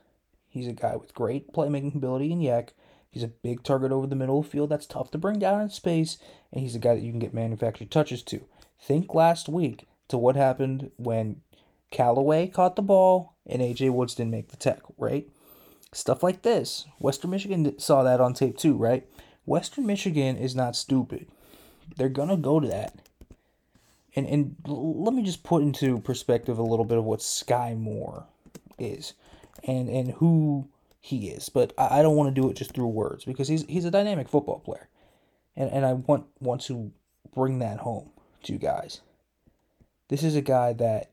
he's 0.48 0.66
a 0.66 0.72
guy 0.72 0.96
with 0.96 1.14
great 1.14 1.52
playmaking 1.52 1.94
ability 1.94 2.32
and 2.32 2.42
YAC. 2.42 2.70
He's 3.10 3.22
a 3.22 3.28
big 3.28 3.62
target 3.62 3.92
over 3.92 4.06
the 4.06 4.16
middle 4.16 4.38
of 4.38 4.46
the 4.46 4.50
field 4.50 4.70
that's 4.70 4.86
tough 4.86 5.10
to 5.12 5.18
bring 5.18 5.38
down 5.38 5.60
in 5.60 5.70
space, 5.70 6.18
and 6.50 6.62
he's 6.62 6.74
a 6.74 6.78
guy 6.78 6.94
that 6.94 7.02
you 7.02 7.10
can 7.10 7.20
get 7.20 7.34
manufactured 7.34 7.90
touches 7.90 8.22
to. 8.24 8.44
Think 8.82 9.14
last 9.14 9.48
week 9.48 9.86
to 10.08 10.18
what 10.18 10.34
happened 10.34 10.90
when 10.96 11.40
Callaway 11.92 12.48
caught 12.48 12.74
the 12.74 12.82
ball 12.82 13.36
and 13.46 13.62
AJ 13.62 13.92
Woods 13.92 14.16
didn't 14.16 14.32
make 14.32 14.48
the 14.48 14.56
tackle, 14.56 14.96
right? 14.98 15.28
Stuff 15.92 16.24
like 16.24 16.42
this. 16.42 16.86
Western 16.98 17.30
Michigan 17.30 17.78
saw 17.78 18.02
that 18.02 18.20
on 18.20 18.34
tape 18.34 18.58
too, 18.58 18.74
right? 18.74 19.06
Western 19.46 19.86
Michigan 19.86 20.36
is 20.36 20.56
not 20.56 20.74
stupid. 20.74 21.28
They're 21.96 22.08
gonna 22.08 22.36
go 22.36 22.58
to 22.58 22.66
that. 22.66 22.98
And 24.16 24.26
and 24.26 24.56
let 24.66 25.14
me 25.14 25.22
just 25.22 25.44
put 25.44 25.62
into 25.62 26.00
perspective 26.00 26.58
a 26.58 26.64
little 26.64 26.84
bit 26.84 26.98
of 26.98 27.04
what 27.04 27.22
Sky 27.22 27.74
Moore 27.74 28.26
is 28.78 29.14
and 29.62 29.88
and 29.88 30.10
who 30.14 30.68
he 31.00 31.28
is. 31.28 31.48
But 31.48 31.72
I, 31.78 32.00
I 32.00 32.02
don't 32.02 32.16
want 32.16 32.34
to 32.34 32.40
do 32.40 32.50
it 32.50 32.56
just 32.56 32.74
through 32.74 32.88
words 32.88 33.24
because 33.24 33.46
he's 33.46 33.64
he's 33.66 33.84
a 33.84 33.92
dynamic 33.92 34.28
football 34.28 34.58
player. 34.58 34.88
And 35.54 35.70
and 35.70 35.86
I 35.86 35.92
want 35.92 36.26
want 36.40 36.62
to 36.62 36.90
bring 37.32 37.60
that 37.60 37.78
home 37.78 38.10
to 38.44 38.58
guys. 38.58 39.00
This 40.08 40.22
is 40.22 40.36
a 40.36 40.42
guy 40.42 40.72
that 40.74 41.10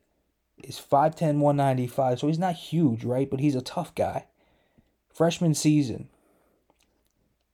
is 0.63 0.79
5'10, 0.79 1.39
195, 1.39 2.19
so 2.19 2.27
he's 2.27 2.39
not 2.39 2.55
huge, 2.55 3.03
right? 3.03 3.29
But 3.29 3.39
he's 3.39 3.55
a 3.55 3.61
tough 3.61 3.95
guy. 3.95 4.25
Freshman 5.13 5.53
season, 5.53 6.09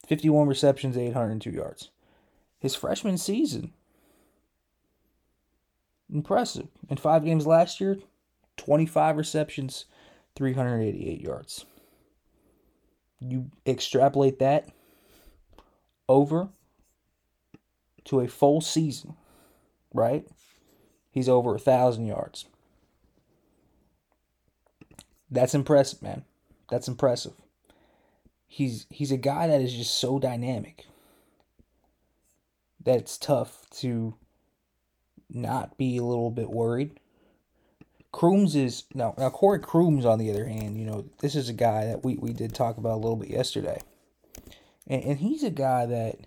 51 0.08 0.48
receptions, 0.48 0.98
802 0.98 1.50
yards. 1.50 1.90
His 2.60 2.76
freshman 2.76 3.18
season, 3.18 3.74
impressive. 6.12 6.68
In 6.90 6.98
five 6.98 7.24
games 7.24 7.46
last 7.46 7.80
year, 7.80 8.00
25 8.58 9.18
receptions, 9.18 9.86
388 10.36 11.22
yards. 11.22 11.66
You 13.20 13.52
extrapolate 13.66 14.40
that 14.40 14.70
over 16.08 16.50
to 18.06 18.20
a 18.20 18.28
full 18.28 18.62
season 18.62 19.16
right? 19.96 20.28
He's 21.10 21.30
over 21.30 21.56
a 21.56 21.60
thousand 21.60 22.06
yards. 22.06 22.46
That's 25.32 25.56
impressive, 25.56 26.02
man. 26.02 26.26
That's 26.70 26.88
impressive. 26.88 27.34
He's 28.48 28.86
he's 28.90 29.12
a 29.12 29.18
guy 29.18 29.48
that 29.48 29.62
is 29.62 29.74
just 29.74 29.98
so 29.98 30.20
dynamic 30.20 30.86
that 32.84 32.98
it's 32.98 33.18
tough 33.18 33.70
to 33.72 34.16
not 35.30 35.78
be 35.78 35.98
a 35.98 36.04
little 36.04 36.32
bit 36.32 36.50
worried. 36.50 37.00
Crooms 38.12 38.56
is 38.56 38.84
now 38.94 39.14
now 39.18 39.30
Corey 39.30 39.60
Crooms 39.60 40.06
on 40.06 40.20
the 40.20 40.30
other 40.30 40.46
hand, 40.46 40.78
you 40.78 40.86
know, 40.86 41.06
this 41.20 41.36
is 41.36 41.50
a 41.50 41.54
guy 41.54 41.86
that 41.86 42.06
we, 42.06 42.16
we 42.16 42.32
did 42.32 42.54
talk 42.54 42.78
about 42.78 42.94
a 42.94 43.04
little 43.04 43.18
bit 43.18 43.30
yesterday. 43.30 43.82
And 44.88 45.04
and 45.04 45.20
he's 45.20 45.44
a 45.44 45.50
guy 45.50 45.86
that 45.86 46.20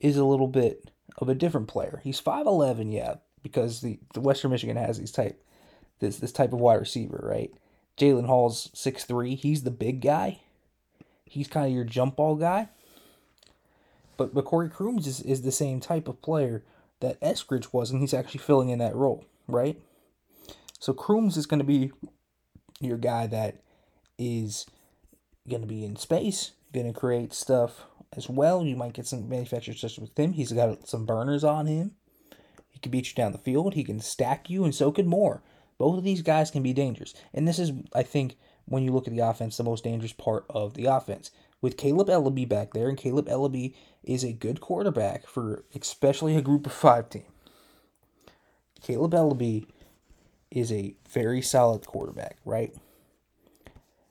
is 0.00 0.16
a 0.16 0.24
little 0.24 0.48
bit 0.48 0.91
of 1.18 1.28
a 1.28 1.34
different 1.34 1.68
player. 1.68 2.00
He's 2.04 2.20
five 2.20 2.46
eleven, 2.46 2.92
yeah, 2.92 3.16
because 3.42 3.80
the, 3.80 3.98
the 4.14 4.20
Western 4.20 4.50
Michigan 4.50 4.76
has 4.76 4.98
these 4.98 5.12
type 5.12 5.42
this 6.00 6.18
this 6.18 6.32
type 6.32 6.52
of 6.52 6.60
wide 6.60 6.80
receiver, 6.80 7.20
right? 7.22 7.52
Jalen 7.98 8.26
Hall's 8.26 8.70
six 8.74 9.04
three. 9.04 9.34
He's 9.34 9.62
the 9.62 9.70
big 9.70 10.00
guy. 10.00 10.40
He's 11.24 11.48
kind 11.48 11.66
of 11.66 11.72
your 11.72 11.84
jump 11.84 12.16
ball 12.16 12.36
guy. 12.36 12.68
But 14.16 14.34
but 14.34 14.44
Corey 14.44 14.68
Crooms 14.68 15.06
is, 15.06 15.20
is 15.20 15.42
the 15.42 15.52
same 15.52 15.80
type 15.80 16.08
of 16.08 16.22
player 16.22 16.64
that 17.00 17.20
Eskridge 17.20 17.72
was, 17.72 17.90
and 17.90 18.00
he's 18.00 18.14
actually 18.14 18.40
filling 18.40 18.68
in 18.68 18.78
that 18.78 18.94
role, 18.94 19.24
right? 19.48 19.80
So 20.78 20.92
Crooms 20.92 21.36
is 21.36 21.46
going 21.46 21.58
to 21.58 21.64
be 21.64 21.92
your 22.80 22.98
guy 22.98 23.26
that 23.28 23.56
is 24.18 24.66
going 25.48 25.62
to 25.62 25.68
be 25.68 25.84
in 25.84 25.96
space, 25.96 26.52
going 26.72 26.92
to 26.92 26.98
create 26.98 27.32
stuff 27.32 27.84
as 28.16 28.28
well. 28.28 28.64
You 28.64 28.76
might 28.76 28.92
get 28.92 29.06
some 29.06 29.28
manufactured 29.28 29.76
stuff 29.76 29.98
with 29.98 30.18
him. 30.18 30.32
He's 30.32 30.52
got 30.52 30.88
some 30.88 31.06
burners 31.06 31.44
on 31.44 31.66
him. 31.66 31.92
He 32.70 32.78
can 32.78 32.90
beat 32.90 33.08
you 33.08 33.14
down 33.14 33.32
the 33.32 33.38
field. 33.38 33.74
He 33.74 33.84
can 33.84 34.00
stack 34.00 34.48
you, 34.48 34.64
and 34.64 34.74
so 34.74 34.90
can 34.92 35.06
Moore. 35.06 35.42
Both 35.78 35.98
of 35.98 36.04
these 36.04 36.22
guys 36.22 36.50
can 36.50 36.62
be 36.62 36.72
dangerous. 36.72 37.14
And 37.34 37.46
this 37.46 37.58
is, 37.58 37.72
I 37.94 38.02
think, 38.02 38.36
when 38.66 38.82
you 38.82 38.92
look 38.92 39.06
at 39.06 39.14
the 39.14 39.26
offense, 39.26 39.56
the 39.56 39.64
most 39.64 39.84
dangerous 39.84 40.12
part 40.12 40.44
of 40.48 40.74
the 40.74 40.86
offense. 40.86 41.30
With 41.60 41.76
Kaleb 41.76 42.08
Eleby 42.08 42.48
back 42.48 42.72
there, 42.72 42.88
and 42.88 42.98
Kaleb 42.98 43.28
Eleby 43.28 43.74
is 44.02 44.24
a 44.24 44.32
good 44.32 44.60
quarterback 44.60 45.26
for 45.26 45.64
especially 45.74 46.36
a 46.36 46.42
group 46.42 46.66
of 46.66 46.72
five 46.72 47.08
team. 47.08 47.24
Kaleb 48.82 49.12
Eleby 49.12 49.66
is 50.50 50.72
a 50.72 50.94
very 51.08 51.40
solid 51.40 51.86
quarterback, 51.86 52.36
right? 52.44 52.74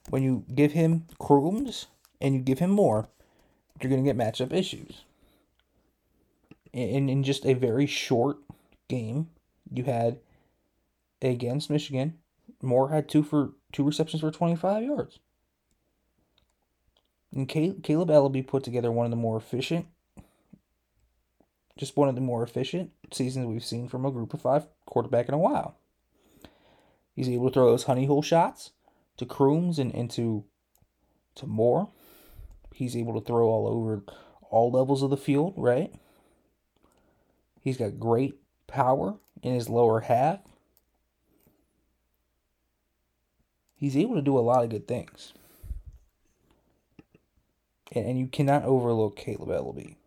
When 0.10 0.24
you 0.24 0.46
give 0.54 0.72
him 0.72 1.06
Crooms 1.20 1.88
and 2.20 2.36
you 2.36 2.42
give 2.42 2.60
him 2.60 2.72
Moore, 2.72 3.10
you're 3.84 3.90
going 3.90 4.04
to 4.04 4.10
get 4.10 4.18
matchup 4.18 4.54
issues. 4.54 5.04
In, 6.74 7.10
in 7.10 7.24
just 7.24 7.46
a 7.46 7.54
very 7.54 7.86
short 7.86 8.38
game, 8.88 9.30
you 9.72 9.84
had 9.84 10.20
against 11.22 11.70
Michigan, 11.70 12.18
Moore 12.62 12.90
had 12.90 13.10
two 13.10 13.24
for 13.24 13.52
two 13.72 13.84
receptions 13.84 14.22
for 14.22 14.32
25 14.32 14.84
yards. 14.84 15.20
And 17.34 17.48
Kaleb 17.48 18.10
Eleby 18.10 18.46
put 18.46 18.64
together 18.64 18.92
one 18.92 19.06
of 19.06 19.12
the 19.12 19.16
more 19.16 19.38
efficient, 19.38 19.88
just 21.78 21.96
one 21.96 22.10
of 22.10 22.16
the 22.16 22.22
more 22.22 22.44
efficient 22.44 22.92
seasons 23.12 23.46
we've 23.46 23.64
seen 23.64 23.88
from 23.88 24.06
a 24.06 24.12
group 24.12 24.34
of 24.34 24.42
five 24.42 24.68
quarterback 24.86 25.30
in 25.30 25.34
a 25.34 25.38
while. 25.38 25.78
He's 27.16 27.30
able 27.30 27.50
to 27.50 27.54
throw 27.54 27.70
those 27.70 27.84
honey 27.84 28.06
hole 28.06 28.22
shots 28.22 28.72
to 29.18 29.26
Crooms 29.26 29.80
and 29.80 29.92
into 29.92 30.44
to 31.36 31.48
Moore. 31.48 31.90
He's 32.82 32.98
able 32.98 33.14
to 33.14 33.24
throw 33.24 33.48
all 33.48 33.68
over 33.68 34.02
all 34.50 34.72
levels 34.72 35.04
of 35.04 35.12
the 35.12 35.16
field, 35.16 35.54
right? 35.56 35.94
He's 37.62 37.78
got 37.78 38.00
great 38.00 38.40
power 38.66 39.20
in 39.44 39.54
his 39.54 39.70
lower 39.70 40.00
half. 40.00 40.40
He's 43.76 43.96
able 43.96 44.16
to 44.16 44.22
do 44.24 44.36
a 44.36 44.42
lot 44.42 44.64
of 44.64 44.72
good 44.72 44.88
things. 44.88 45.34
And, 47.92 48.18
you 48.18 48.26
cannot 48.26 48.66
overlook 48.66 49.16
Kaleb 49.16 49.50
Eleby. 49.50 49.98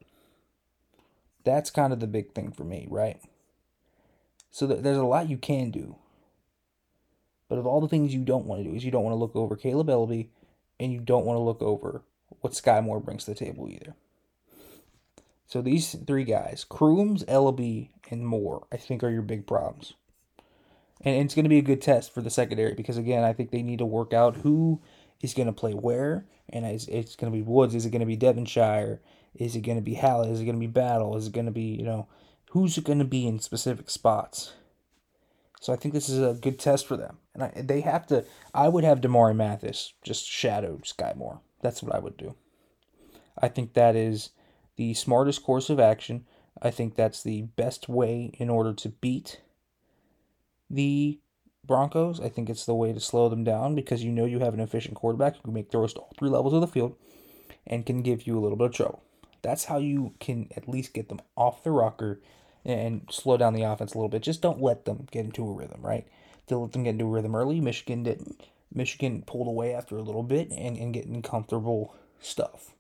That's 1.45 1.71
kind 1.71 1.93
of 1.93 2.01
the 2.01 2.09
big 2.09 2.33
thing 2.33 2.51
for 2.51 2.65
me, 2.65 2.89
right? 2.91 3.21
So 4.51 4.67
th- 4.67 4.81
there's 4.81 4.99
a 4.99 5.05
lot 5.05 5.31
you 5.31 5.39
can 5.39 5.71
do. 5.71 5.95
But 7.49 7.59
of 7.59 7.69
all 7.69 7.81
the 7.81 7.87
things 7.87 8.13
you 8.13 8.25
don't 8.25 8.47
want 8.47 8.65
to 8.65 8.69
do 8.69 8.75
is 8.75 8.85
you 8.85 8.91
don't 8.91 9.05
want 9.05 9.15
to 9.15 9.19
look 9.19 9.37
over 9.37 9.55
Kaleb 9.55 9.87
Eleby 9.87 10.27
and 10.81 10.93
you 10.93 10.99
don't 10.99 11.25
want 11.25 11.37
to 11.37 11.43
look 11.43 11.63
over 11.63 12.03
what 12.41 12.55
Sky 12.55 12.81
Moore 12.81 13.01
brings 13.01 13.25
to 13.25 13.33
the 13.33 13.37
table 13.37 13.69
either. 13.69 13.95
So 15.47 15.63
these 15.63 15.95
three 16.07 16.25
guys, 16.25 16.65
Crooms, 16.69 17.25
Eleby, 17.25 17.91
and 18.11 18.27
Moore, 18.27 18.67
I 18.73 18.77
think 18.77 19.03
are 19.03 19.11
your 19.11 19.23
big 19.23 19.47
problems. 19.47 19.95
And 21.01 21.25
it's 21.25 21.35
going 21.35 21.45
to 21.45 21.51
be 21.51 21.59
a 21.59 21.63
good 21.63 21.83
test 21.83 22.15
for 22.15 22.23
the 22.23 22.31
secondary 22.31 22.75
because 22.75 22.97
again, 22.97 23.25
I 23.25 23.33
think 23.33 23.51
they 23.51 23.63
need 23.63 23.79
to 23.79 23.87
work 23.87 24.13
out 24.13 24.37
who 24.37 24.81
is 25.21 25.35
going 25.35 25.47
to 25.47 25.53
play 25.53 25.73
where, 25.73 26.27
and 26.49 26.65
it's, 26.65 26.87
it's 26.89 27.17
going 27.17 27.33
to 27.33 27.37
be 27.37 27.43
Woods. 27.43 27.75
Is 27.75 27.85
it 27.85 27.91
going 27.91 28.01
to 28.01 28.07
be 28.07 28.17
Devonshire? 28.17 29.01
Is 29.35 29.57
it 29.57 29.61
going 29.61 29.79
to 29.79 29.83
be 29.83 29.95
Hallett? 29.95 30.31
Is 30.31 30.41
it 30.41 30.45
going 30.45 30.57
to 30.57 30.61
be 30.61 30.67
Battle? 30.67 31.17
Is 31.17 31.27
it 31.27 31.33
going 31.33 31.47
to 31.47 31.53
be 31.53 31.77
you 31.77 31.85
know 31.85 32.07
who's 32.51 32.79
it 32.79 32.85
going 32.85 33.01
to 33.01 33.05
be 33.05 33.27
in 33.27 33.41
specific 33.41 33.91
spots? 33.91 34.55
So 35.61 35.73
I 35.73 35.77
think 35.77 35.95
this 35.95 36.09
is 36.09 36.21
a 36.21 36.39
good 36.39 36.59
test 36.59 36.87
for 36.87 36.97
them, 36.97 37.19
and 37.33 37.45
I, 37.45 37.53
they 37.57 37.81
have 37.81 38.07
to. 38.09 38.25
I 38.53 38.69
would 38.69 38.85
have 38.85 39.01
Damari 39.01 39.35
Mathis 39.35 39.95
just 40.03 40.27
shadow 40.27 40.81
Sky 40.85 41.15
Moore. 41.17 41.41
That's 41.65 41.83
what 41.83 41.95
I 41.95 41.99
would 41.99 42.19
do. 42.19 42.35
I 43.41 43.49
think 43.49 43.73
that 43.73 43.97
is 43.97 44.31
the 44.77 44.93
smartest 44.93 45.43
course 45.43 45.71
of 45.71 45.81
action. 45.81 46.27
I 46.61 46.71
think 46.71 46.95
that's 46.95 47.23
the 47.23 47.43
best 47.43 47.89
way 47.89 48.33
in 48.35 48.51
order 48.51 48.75
to 48.75 48.91
beat 48.91 49.41
the 50.69 51.21
Broncos. 51.67 52.21
I 52.21 52.29
think 52.29 52.51
it's 52.51 52.67
the 52.67 52.75
way 52.75 52.93
to 52.93 53.01
slow 53.01 53.31
them 53.31 53.45
down 53.45 53.75
because 53.75 54.05
you 54.05 54.13
know 54.13 54.27
you 54.27 54.41
have 54.41 54.53
an 54.53 54.61
efficient 54.61 54.97
quarterback 54.97 55.37
who 55.37 55.41
can 55.41 55.55
make 55.55 55.71
throws 55.71 55.95
to 55.95 56.01
all 56.01 56.13
three 56.19 56.29
levels 56.29 56.53
of 56.53 56.61
the 56.61 56.67
field 56.67 56.97
and 57.67 57.87
can 57.87 58.03
give 58.03 58.27
you 58.27 58.39
a 58.39 58.43
little 58.43 58.59
bit 58.59 58.67
of 58.67 58.75
trouble. 58.75 59.03
That's 59.41 59.65
how 59.65 59.79
you 59.79 60.13
can 60.21 60.51
at 60.55 60.69
least 60.69 60.93
get 60.93 61.09
them 61.09 61.21
off 61.35 61.65
the 61.65 61.71
rocker 61.71 62.21
and 62.63 63.09
slow 63.11 63.39
down 63.39 63.55
the 63.55 63.63
offense 63.63 63.95
a 63.95 63.97
little 63.97 64.11
bit. 64.11 64.21
Just 64.21 64.43
don't 64.43 64.61
let 64.61 64.85
them 64.85 65.09
get 65.11 65.25
into 65.25 65.49
a 65.49 65.53
rhythm, 65.53 65.81
right? 65.81 66.07
To 66.49 66.59
let 66.59 66.73
them 66.73 66.83
get 66.85 66.91
into 66.91 67.07
a 67.07 67.09
rhythm 67.09 67.35
early. 67.35 67.59
Michigan 67.63 68.03
didn't. 68.03 68.49
Michigan 68.75 69.23
pulled 69.23 69.49
away 69.49 69.75
after 69.75 69.97
a 69.97 70.03
little 70.03 70.23
bit 70.23 70.51
and, 70.51 70.77
and 70.77 70.93
getting 70.93 71.23
comfortable 71.23 71.95
stuff. 72.21 72.73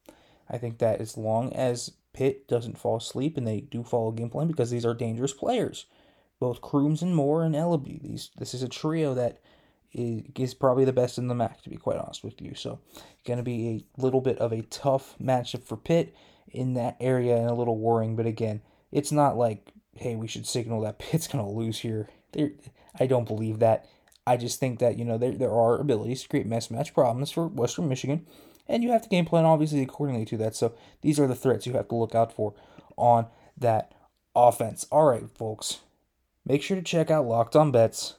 I 0.48 0.58
think 0.58 0.78
that 0.78 1.00
as 1.00 1.16
long 1.16 1.52
as 1.52 1.92
Pitt 2.12 2.46
doesn't 2.48 2.78
fall 2.78 2.96
asleep 2.96 3.36
and 3.36 3.46
they 3.46 3.60
do 3.60 3.82
follow 3.82 4.10
game 4.10 4.30
plan 4.30 4.46
because 4.46 4.70
these 4.70 4.84
are 4.84 4.94
dangerous 4.94 5.32
players 5.32 5.86
both 6.44 6.60
Crooms 6.60 7.02
and 7.02 7.14
Moore 7.14 7.42
and 7.42 7.54
Eleby. 7.54 8.02
These 8.02 8.30
this 8.36 8.54
is 8.54 8.62
a 8.62 8.68
trio 8.68 9.14
that 9.14 9.40
is, 9.92 10.22
is 10.36 10.54
probably 10.54 10.84
the 10.84 10.92
best 10.92 11.18
in 11.18 11.28
the 11.28 11.34
MAC, 11.34 11.62
to 11.62 11.70
be 11.70 11.76
quite 11.76 11.98
honest 11.98 12.24
with 12.24 12.40
you. 12.42 12.54
So, 12.54 12.80
going 13.26 13.38
to 13.38 13.42
be 13.42 13.86
a 13.98 14.00
little 14.00 14.20
bit 14.20 14.38
of 14.38 14.52
a 14.52 14.62
tough 14.62 15.16
matchup 15.18 15.64
for 15.64 15.76
Pitt 15.76 16.14
in 16.48 16.74
that 16.74 16.96
area 17.00 17.36
and 17.36 17.48
a 17.48 17.54
little 17.54 17.78
worrying. 17.78 18.16
But 18.16 18.26
again, 18.26 18.62
it's 18.92 19.12
not 19.12 19.36
like, 19.36 19.72
hey, 19.94 20.16
we 20.16 20.28
should 20.28 20.46
signal 20.46 20.82
that 20.82 20.98
Pitt's 20.98 21.28
going 21.28 21.44
to 21.44 21.50
lose 21.50 21.78
here. 21.78 22.08
They're, 22.32 22.52
I 22.98 23.06
don't 23.06 23.26
believe 23.26 23.60
that. 23.60 23.86
I 24.26 24.36
just 24.36 24.58
think 24.58 24.78
that, 24.78 24.98
you 24.98 25.04
know, 25.04 25.18
there, 25.18 25.32
there 25.32 25.52
are 25.52 25.78
abilities 25.78 26.22
to 26.22 26.28
create 26.28 26.48
mismatch 26.48 26.94
problems 26.94 27.30
for 27.30 27.46
Western 27.46 27.88
Michigan. 27.88 28.26
And 28.66 28.82
you 28.82 28.90
have 28.92 29.02
to 29.02 29.08
game 29.08 29.26
plan, 29.26 29.44
obviously, 29.44 29.82
accordingly 29.82 30.24
to 30.26 30.36
that. 30.38 30.56
So 30.56 30.74
these 31.02 31.20
are 31.20 31.26
the 31.26 31.34
threats 31.34 31.66
you 31.66 31.74
have 31.74 31.88
to 31.88 31.94
look 31.94 32.14
out 32.14 32.32
for 32.32 32.54
on 32.96 33.26
that 33.58 33.92
offense. 34.34 34.86
All 34.90 35.04
right, 35.04 35.24
folks. 35.36 35.80
Make 36.46 36.62
sure 36.62 36.76
to 36.76 36.82
check 36.82 37.10
out 37.10 37.26
Locked 37.26 37.56
On 37.56 37.70
Bets. 37.70 38.14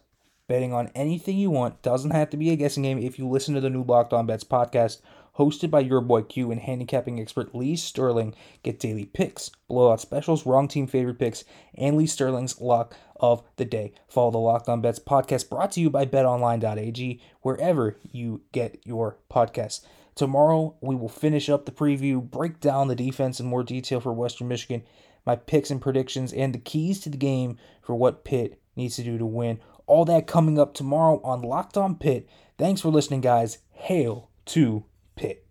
Betting 0.47 0.73
on 0.73 0.91
anything 0.93 1.39
you 1.39 1.49
want 1.49 1.81
doesn't 1.81 2.11
have 2.11 2.29
to 2.29 2.37
be 2.37 2.51
a 2.51 2.55
guessing 2.55 2.83
game 2.83 2.99
if 2.99 3.17
you 3.17 3.27
listen 3.27 3.55
to 3.55 3.61
the 3.61 3.69
new 3.69 3.83
Locked 3.83 4.13
On 4.13 4.27
Bets 4.27 4.43
podcast 4.43 5.01
hosted 5.37 5.69
by 5.69 5.81
your 5.81 6.01
boy 6.01 6.21
Q 6.23 6.51
and 6.51 6.61
handicapping 6.61 7.19
expert 7.19 7.53
Lee 7.53 7.75
Sterling. 7.75 8.33
Get 8.63 8.79
daily 8.79 9.05
picks, 9.05 9.49
blowout 9.67 10.01
specials, 10.01 10.45
wrong 10.45 10.67
team 10.67 10.87
favorite 10.87 11.19
picks, 11.19 11.43
and 11.75 11.97
Lee 11.97 12.07
Sterling's 12.07 12.59
lock 12.61 12.95
of 13.19 13.43
the 13.57 13.65
day. 13.65 13.93
Follow 14.07 14.31
the 14.31 14.37
Locked 14.37 14.69
On 14.69 14.81
Bets 14.81 14.99
podcast 14.99 15.49
brought 15.49 15.71
to 15.73 15.81
you 15.81 15.89
by 15.89 16.05
betonline.ag 16.05 17.21
wherever 17.41 17.97
you 18.11 18.41
get 18.51 18.79
your 18.85 19.17
podcasts. 19.31 19.85
Tomorrow 20.15 20.75
we 20.81 20.95
will 20.95 21.09
finish 21.09 21.49
up 21.49 21.65
the 21.65 21.71
preview, 21.71 22.21
break 22.21 22.59
down 22.59 22.87
the 22.87 22.95
defense 22.95 23.39
in 23.39 23.45
more 23.45 23.63
detail 23.63 23.99
for 23.99 24.13
Western 24.13 24.47
Michigan, 24.47 24.83
my 25.25 25.35
picks 25.35 25.69
and 25.69 25.81
predictions, 25.81 26.31
and 26.31 26.53
the 26.53 26.59
keys 26.59 27.01
to 27.01 27.09
the 27.09 27.17
game 27.17 27.57
for 27.81 27.95
what 27.95 28.23
Pitt 28.23 28.61
needs 28.75 28.95
to 28.95 29.03
do 29.03 29.17
to 29.17 29.25
win. 29.25 29.59
All 29.87 30.05
that 30.05 30.27
coming 30.27 30.57
up 30.57 30.73
tomorrow 30.73 31.21
on 31.23 31.41
Locked 31.41 31.77
On 31.77 31.95
Pitt. 31.95 32.27
Thanks 32.57 32.81
for 32.81 32.89
listening, 32.89 33.21
guys. 33.21 33.59
Hail 33.71 34.29
to 34.45 34.85
Pitt. 35.15 35.44